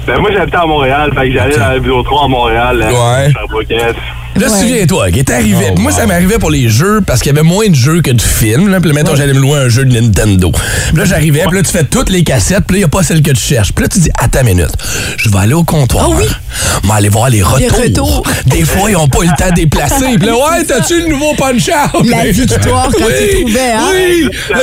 [0.07, 1.11] Ben, moi, j'habitais à Montréal.
[1.15, 2.77] Fait que j'allais dans la Vidéotron à Montréal.
[2.77, 3.33] là, Ouais.
[4.39, 4.59] Là, Ouais.
[4.59, 5.67] souviens-toi, qui est arrivé.
[5.71, 5.97] Oh, moi, wow.
[5.97, 8.69] ça m'arrivait pour les jeux parce qu'il y avait moins de jeux que de films.
[8.69, 8.79] Là.
[8.79, 10.51] Puis là, mettons, j'allais me louer un jeu de Nintendo.
[10.51, 12.87] Puis là, j'arrivais, puis là, tu fais toutes les cassettes, puis là, il n'y a
[12.87, 13.73] pas celle que tu cherches.
[13.73, 14.71] Puis là, tu dis, attends une minute,
[15.17, 16.09] je vais aller au comptoir.
[16.11, 16.25] Ah oui?
[16.83, 17.77] Je vais aller voir les retours.
[17.79, 18.23] retours.
[18.45, 20.17] Des fois, ils n'ont pas eu le temps de déplacer.
[20.17, 22.05] Puis là, ouais, t'as-tu le nouveau Punch-Out?
[22.09, 23.89] La victoire quand oui, tu trouvais, hein?
[23.93, 24.29] Oui!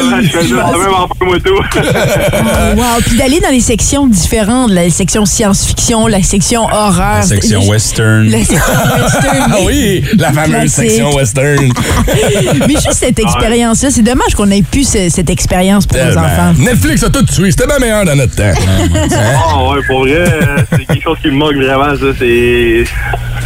[2.76, 3.00] Wow!
[3.04, 7.16] Puis d'aller dans les sections différentes, la section science-fiction, la section horreur.
[7.18, 8.28] La section western.
[8.30, 8.58] La section
[9.02, 9.52] western.
[9.66, 11.68] Oui, la fameuse section western.
[12.60, 16.22] Mais juste cette expérience-là, c'est dommage qu'on ait plus ce- cette expérience pour nos Tellement.
[16.22, 16.52] enfants.
[16.58, 17.50] Netflix a tout tué.
[17.50, 18.52] C'était bien meilleur dans notre temps.
[19.14, 22.84] Ah ouais, pour vrai, euh, c'est quelque chose qui me manque vraiment, ça, c'est...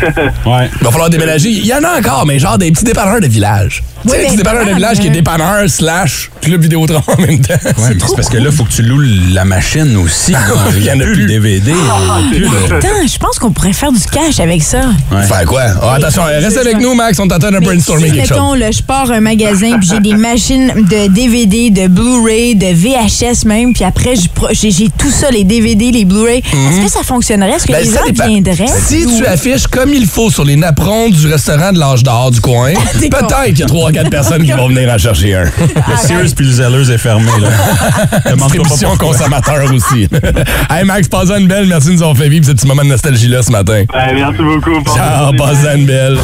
[0.46, 0.70] Ouais.
[0.80, 1.50] Il va falloir déménager.
[1.50, 3.82] Il y en a encore, mais genre des petits dépanneurs de village.
[4.04, 7.54] Oui, tu sais, dépanneurs de village qui est dépanneur slash club Vidéotron en même temps.
[7.64, 10.32] Ouais, mais c'est parce que là, il faut que tu loues la machine aussi.
[10.32, 10.40] là.
[10.76, 11.70] Il y en a plus, DVD.
[11.70, 12.76] il y en a plus, là.
[12.78, 14.80] Attends, je pense qu'on pourrait faire du cash avec ça.
[15.12, 15.22] Ouais.
[15.24, 15.62] Faire quoi?
[15.82, 17.18] Ah, attention, reste avec nous, Max.
[17.18, 18.36] On t'entend de Mais brainstormer si, quelque chose.
[18.38, 22.66] mettons, là, je pars un magasin puis j'ai des machines de DVD, de Blu-ray, de
[22.66, 24.14] VHS même, puis après,
[24.52, 26.38] j'ai tout ça, les DVD, les Blu-ray.
[26.38, 27.52] Est-ce que ça fonctionnerait?
[27.52, 28.26] Est-ce que Ben, les ça gens dépend.
[28.26, 28.66] viendraient?
[28.86, 32.40] Si tu affiches comme il faut sur les napperons du restaurant de l'âge d'or du
[32.40, 35.44] coin, peut-être qu'il y a 3-4 personnes qui vont venir en chercher un.
[35.88, 37.30] Le Sears puis le Zellers est fermé.
[37.40, 38.34] là.
[38.34, 40.08] Distribution consommateur aussi.
[40.70, 41.66] hey Max, passe une belle.
[41.66, 43.84] Merci de nous avoir fait vivre ce petit moment de nostalgie-là ce matin.
[43.92, 44.82] Ben, merci beaucoup.
[44.94, 46.18] Ciao, passe une belle.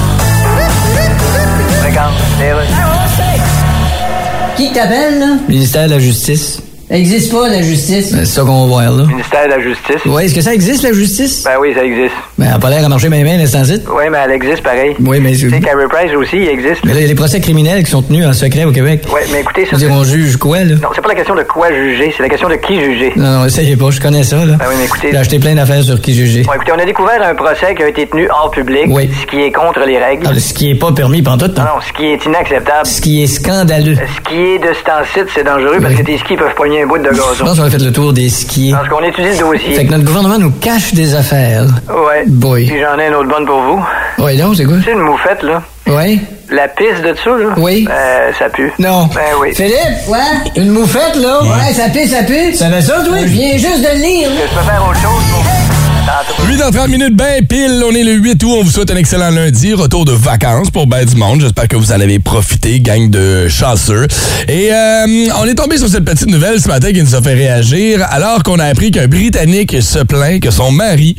[4.56, 5.36] Qui t'appelle, là?
[5.48, 6.62] Ministère de la Justice.
[6.88, 8.10] Ça existe pas, la justice.
[8.10, 9.04] C'est ça qu'on va voir, là.
[9.08, 9.96] Ministère de la Justice.
[10.06, 11.42] Oui, est-ce que ça existe, la justice?
[11.44, 12.14] Ben oui, ça existe.
[12.38, 14.94] Ben, elle a pas l'air à marcher bien, bien, l'instant Oui, mais elle existe pareil.
[15.00, 15.32] Oui, mais...
[15.32, 16.84] Tu sais, Carrie Price aussi, il existe.
[16.84, 19.02] Mais là, il y a des procès criminels qui sont tenus en secret au Québec.
[19.12, 19.76] Oui, mais écoutez, ça.
[19.76, 20.76] dire, on juge quoi, là?
[20.76, 23.12] Non, c'est pas la question de quoi juger, c'est la question de qui juger.
[23.16, 24.54] Non, non, essayez pas, je connais ça, là.
[24.56, 25.08] Ben oui, mais écoutez.
[25.10, 26.42] J'ai acheté plein d'affaires sur qui juger.
[26.42, 29.10] Bon, écoutez, on a découvert un procès qui a été tenu hors public, Oui.
[29.22, 30.24] ce qui est contre les règles.
[30.30, 31.70] Ah, ce qui est pas permis pantoute, Non, non.
[31.76, 32.86] non, ce qui est inacceptable.
[32.86, 33.96] Ce qui est scandaleux.
[33.96, 36.00] Ce qui est de ce temps-ci, c'est dangereux parce Oui.
[36.00, 37.44] que tes skis peuvent pogner un bout de Je gazon.
[37.44, 38.72] pense qu'on a fait le tour des skiers.
[38.72, 39.74] Parce qu'on étudie le dossier.
[39.74, 41.64] Fait que notre gouvernement nous cache des affaires.
[41.88, 42.24] Ouais.
[42.26, 42.66] Boy.
[42.66, 43.84] Puis j'en ai une autre bonne pour vous.
[44.18, 44.76] Oui, donc, c'est quoi?
[44.84, 45.62] C'est une moufette, là.
[45.88, 46.20] Oui?
[46.50, 47.54] La piste de ça, là?
[47.56, 47.86] Oui.
[47.90, 48.72] Euh, ça pue.
[48.78, 49.06] Non.
[49.14, 49.54] Ben oui.
[49.54, 50.18] Philippe, ouais?
[50.56, 51.42] Une moufette, là?
[51.42, 52.54] Ouais, ça pue, ça pue.
[52.54, 53.16] Ça fait ça, toi?
[53.20, 54.28] Je viens juste de le lire.
[54.30, 55.85] Je peux faire autre chose pour...
[56.06, 56.46] Tantôt.
[56.48, 57.82] 8 dans 30 minutes, ben pile.
[57.84, 58.54] On est le 8 août.
[58.60, 59.74] On vous souhaite un excellent lundi.
[59.74, 61.40] Retour de vacances pour ben du monde.
[61.40, 64.06] J'espère que vous en avez profité, gang de chanceux.
[64.48, 65.06] Et euh,
[65.40, 68.44] on est tombé sur cette petite nouvelle ce matin qui nous a fait réagir alors
[68.44, 71.16] qu'on a appris qu'un Britannique se plaint que son mari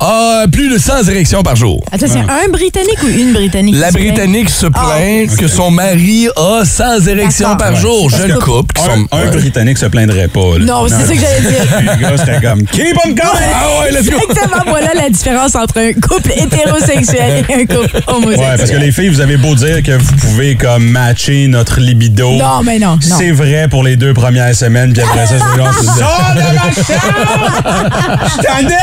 [0.00, 1.82] a plus de 100 érections par jour.
[1.90, 3.74] Attends, c'est un Britannique ou une Britannique?
[3.78, 4.06] La qui se plaint?
[4.14, 8.08] Britannique se Ah, plaint que son mari a 100 érections par jour.
[8.10, 8.74] Parce que couple.
[8.74, 9.30] qui Un, sont- un.
[9.30, 10.58] Britannique se plaindrait pas.
[10.58, 10.64] là.
[10.66, 11.76] Non, c'est ça que j'allais dire.
[11.78, 13.24] Puis Le gars serait comme Keep on going!
[13.54, 14.18] Ah ouais, let's go!
[14.28, 18.50] Exactement, voilà la différence entre un couple hétérosexuel et un couple homosexuel.
[18.50, 21.80] Ouais, parce que les filles, vous avez beau dire que vous pouvez comme matcher notre
[21.80, 22.32] libido.
[22.32, 23.16] Non, mais non, non.
[23.18, 25.74] C'est vrai pour les deux premières semaines, puis après ça, c'est genre.
[25.74, 27.90] Sors de ma chambre!
[28.24, 28.74] Je suis tanné!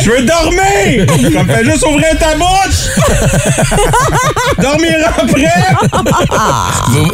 [0.00, 1.06] Je veux dormir!
[1.32, 2.88] Ça me fait juste ouvrir ta bouche!
[4.60, 5.62] Dormir après!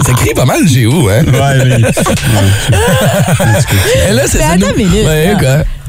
[0.06, 1.24] Ça crie pas mal vous, hein?
[1.26, 1.80] Ouais, mais.
[4.08, 5.36] Et là, c'est Mais ça, attends minute, Ouais?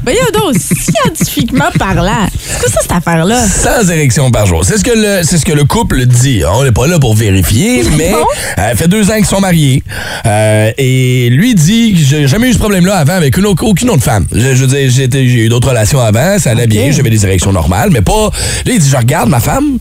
[0.06, 3.44] Voyons donc, scientifiquement parlant, c'est quoi ça, cette affaire-là?
[3.44, 4.64] 100 érections par jour.
[4.64, 6.42] C'est ce que le, c'est ce que le couple dit.
[6.48, 8.12] On n'est pas là pour vérifier, mais
[8.58, 9.82] euh, fait deux ans qu'ils sont mariés.
[10.24, 13.90] Euh, et lui dit que j'ai jamais eu ce problème-là avant avec une, au- aucune
[13.90, 14.26] autre femme.
[14.32, 17.52] Je, je veux dire, j'ai eu d'autres relations avant, ça allait bien, j'avais des érections
[17.52, 18.30] normales, mais pas.
[18.64, 19.78] Là, il dit, je regarde ma femme.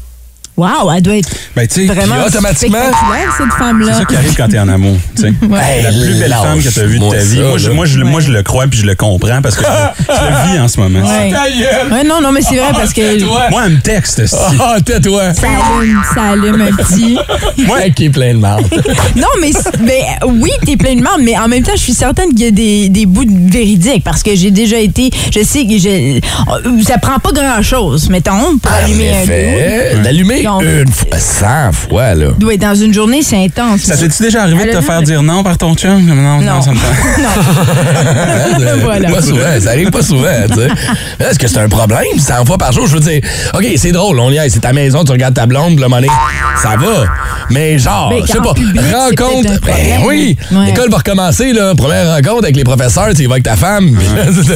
[0.58, 3.94] Wow, elle doit être Ben, tu sais, vraiment automatiquement- cette c'est femme-là.
[3.94, 4.96] ça qui arrive quand t'es en amour.
[5.14, 5.28] tu sais.
[5.28, 7.38] Hey, La plus belle femme que t'as vue de ta vie.
[7.38, 9.64] ça, Moi, je, moi, je, moi, je le crois puis je le comprends parce que
[9.66, 11.02] je, je le vis en ce moment.
[11.06, 11.34] Ouais.
[11.92, 14.36] Ouais, non, non, mais c'est vrai parce que Moi, elle me texte, sti.
[14.62, 15.34] Ah, tais-toi.
[15.34, 15.48] ça
[15.78, 17.18] allume, ça allume un petit.
[17.66, 18.66] Moi, qui est plein de marde.
[19.18, 21.94] Non, mais, c'est- mais oui, t'es plein de marde, mais en même temps, je suis
[21.94, 25.10] certaine qu'il y a des, des bouts de véridiques parce que j'ai déjà été.
[25.34, 26.20] Je sais que je,
[26.86, 29.12] ça prend pas grand-chose, mettons, pour allumer
[29.98, 32.28] un D'allumer Donc- une fois, 100 fois, là.
[32.42, 33.82] Ouais, dans une journée, c'est intense.
[33.82, 36.02] Ça t'est-tu déjà arrivé de te faire dire non par ton chum?
[36.06, 36.62] Non, non, Non.
[36.62, 36.86] ça me tente.
[38.84, 39.10] Voilà.
[39.10, 40.68] Pas souvent, ça arrive pas souvent, tu sais.
[41.20, 42.88] Mais Est-ce que c'est un problème, 100 fois par jour?
[42.88, 43.22] Je veux dire,
[43.54, 46.08] OK, c'est drôle, on y est, c'est ta maison, tu regardes ta blonde, le monnaie,
[46.62, 47.06] ça va.
[47.50, 50.66] Mais genre, je sais pas, public, rencontre, ben oui, Ouais.
[50.68, 53.98] l'école va recommencer, là, première rencontre avec les professeurs, tu y vas avec ta femme.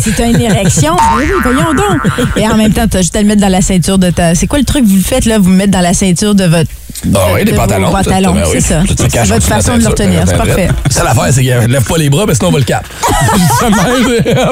[0.02, 2.02] Si t'as une érection, oui, oui, voyons donc.
[2.38, 4.36] Et en même temps, t'as juste à le mettre dans la ceinture de ta.
[4.36, 5.38] C'est quoi le truc que vous le faites, là?
[5.40, 6.72] Vous le mettez dans la ceinture de votre.
[7.16, 7.91] Ah oui, de les pantalons.
[7.91, 8.62] pantalons, Ben c'est oui.
[8.62, 8.82] ça.
[8.88, 10.22] C'est votre la façon de le retenir.
[10.26, 10.68] C'est ben, parfait.
[10.68, 12.66] ben, Ça l'affaire, c'est qu'il lève pas les bras, parce que sinon on va le
[12.66, 12.86] cap.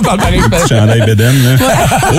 [0.03, 0.69] Parle par expérience.
[0.69, 1.55] Chandail Beden, là.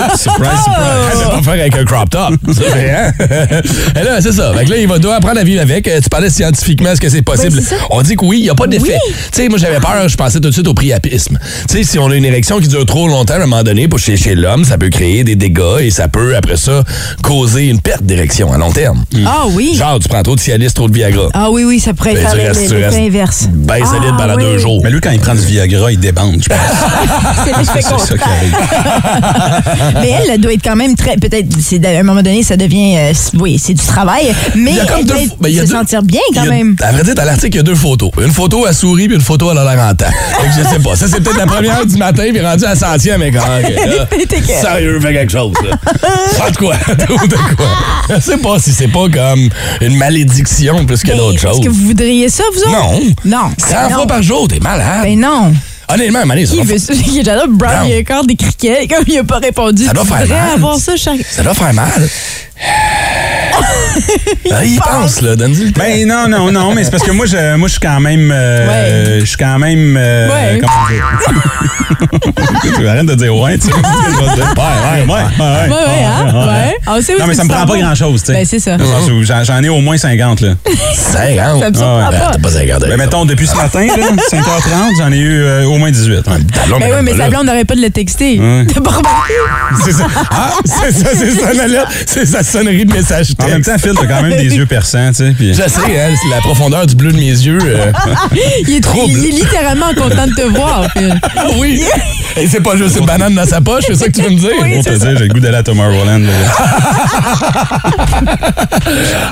[0.06, 0.64] Oups, surprise, Oh!
[0.64, 1.22] surprise.
[1.24, 2.32] Va pas faire avec un crop top.
[2.32, 3.12] Hein?
[4.00, 4.52] Et là, c'est ça.
[4.54, 5.86] Fait que là, il va devoir apprendre à vivre avec.
[5.88, 7.56] Euh, Tu parlais scientifiquement, est-ce que c'est possible?
[7.60, 8.98] Ben, on dit que oui, il n'y a pas d'effet.
[9.08, 9.14] Oui.
[9.32, 11.38] Tu sais, moi, j'avais peur, je pensais tout de suite au priapisme.
[11.68, 13.88] Tu sais, si on a une érection qui dure trop longtemps, à un moment donné,
[13.88, 16.84] pour chez, chez l'homme, ça peut créer des dégâts et ça peut, après ça,
[17.22, 19.04] causer une perte d'érection à long terme.
[19.26, 19.74] Ah oui.
[19.74, 21.28] Genre, tu prends prends trop de Cialis, trop de Viagra.
[21.32, 23.48] Ah oui, oui, ça pourrait Ben, faire tu restes- tu l'effet restes inverse.
[23.52, 24.42] Ben solide Ah, pendant oui.
[24.42, 24.80] deux jours.
[24.82, 26.58] Mais lui, quand il prend du Viagra, il débande, je pense.
[27.72, 28.56] C'est ça qui arrive.
[30.00, 31.16] Mais elle, elle doit être quand même très.
[31.16, 32.96] Peut-être, c'est à un moment donné, ça devient.
[32.98, 34.32] euh, oui, c'est du travail.
[34.56, 36.02] Mais Il y a comme elle doit fo- ben, il y a se deux- sentir
[36.02, 36.76] bien quand a- même.
[36.80, 38.10] À vrai dire, dans l'article, il y a deux photos.
[38.20, 40.06] Une photo à souris puis une photo à la l'air en temps.
[40.56, 40.96] Je sais pas.
[40.96, 43.70] Ça, c'est peut-être la première du matin puis rendu à la centième, mais quand ok,
[43.70, 44.06] là,
[44.60, 45.52] Sérieux, fais quelque chose.
[46.32, 46.74] Fais de quoi?
[46.76, 47.66] de quoi?
[48.16, 49.48] Je sais pas si c'est pas comme
[49.80, 51.60] une malédiction plus que d'autres Est-ce choses.
[51.64, 52.70] que vous voudriez ça, vous autres?
[52.72, 53.00] Non.
[53.26, 53.50] Non.
[53.58, 53.94] 100 Non.
[53.96, 55.02] fois par jour, t'es malade.
[55.02, 55.52] Ben non.
[55.90, 56.92] Honnêtement, Mané, ça Qui veut ça?
[57.24, 57.88] J'adore Brown, Non.
[57.88, 59.84] il a encore des criquets, comme il a pas répondu.
[59.86, 60.50] Ça doit faire mal.
[60.54, 61.20] avoir ça chaque.
[61.30, 61.88] ça doit faire mal.
[64.50, 65.36] Ah, il pense, là.
[65.36, 65.80] Donne-lui le temps.
[65.82, 68.30] Ben non, non, non, mais c'est parce que moi, je, moi, je suis quand même.
[68.32, 68.68] euh,
[69.16, 69.20] Ouais.
[69.20, 69.96] Je suis quand même.
[69.98, 70.60] euh, Ouais.
[70.60, 72.74] Comment dire?
[72.76, 73.72] tu arrêtes de dire ouais, tu sais.
[73.74, 75.06] Ouais, ouais, ouais.
[75.06, 76.24] Ouais, Ouais, ouais, hein?
[76.46, 76.76] Ouais.
[76.86, 78.32] Ah, Non, mais ça me prend pas grand-chose, tu sais.
[78.34, 78.76] Ben, c'est ça.
[79.44, 80.54] J'en ai au moins 50, là.
[80.94, 81.60] 50.
[81.62, 82.18] Ça me surprend Ah, ouais.
[82.18, 82.30] pas.
[82.32, 82.80] T'as pas 50.
[82.80, 86.22] Ben, mettons, depuis ce matin, là, 5h30, j'en ai eu euh, au moins 18.
[86.22, 86.30] Ta
[86.66, 88.38] blonde, Ben elle oui, mais sa blonde n'aurait pas de le texter.
[88.38, 88.66] Ouais.
[89.84, 90.06] C'est ça.
[90.30, 91.88] Ah, c'est ça, c'est son alerte.
[92.06, 95.08] C'est sa sonnerie de message En même temps, Phil, t'as quand même des yeux perçants,
[95.10, 95.34] tu sais.
[95.36, 97.58] puis- Je sais, hein, c'est la profondeur du bleu de mes yeux.
[97.62, 97.92] euh,
[98.66, 99.12] Il est, Trouble.
[99.12, 101.14] il est littéralement content de te voir, Phil.
[101.58, 101.82] oui.
[102.36, 104.36] Et c'est pas juste une banane dans sa poche, c'est ça que tu veux me
[104.38, 104.50] dire?
[104.74, 106.22] Pour te dire, j'ai le goût d'aller à Tomorrowland.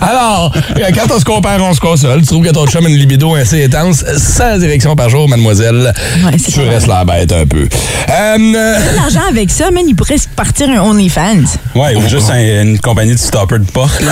[0.00, 2.20] Alors, euh, quand on se compare, on se console.
[2.20, 5.92] Tu trouves que ton chum a une libido assez intense, 100 directions par jour, mademoiselle.
[6.24, 7.68] Ouais, tu restes la bête un peu.
[8.10, 11.44] Euh, L'argent avec ça, man, il pourrait se partir un OnlyFans.
[11.74, 14.00] Ouais, ou juste un- une compagnie de stopper de porte.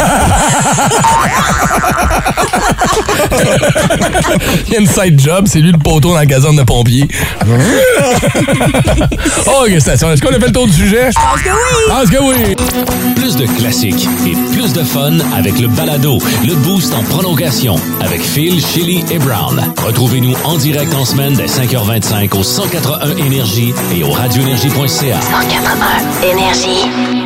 [4.66, 7.06] Il y a une side job, c'est lui le poteau dans la caserne de pompiers.
[9.46, 10.10] oh, station.
[10.12, 11.10] Est-ce qu'on a fait le tour du sujet?
[11.10, 11.84] Je Parce que oui!
[11.88, 12.54] pense que oui.
[13.16, 18.22] Plus de classiques et plus de fun avec le balado, le boost en prolongation avec
[18.22, 19.62] Phil, Chili et Brown.
[19.84, 25.20] Retrouvez-nous en direct en semaine dès 5h25 au 181 Énergie et au radioénergie.ca.
[25.20, 27.23] 181 Énergie.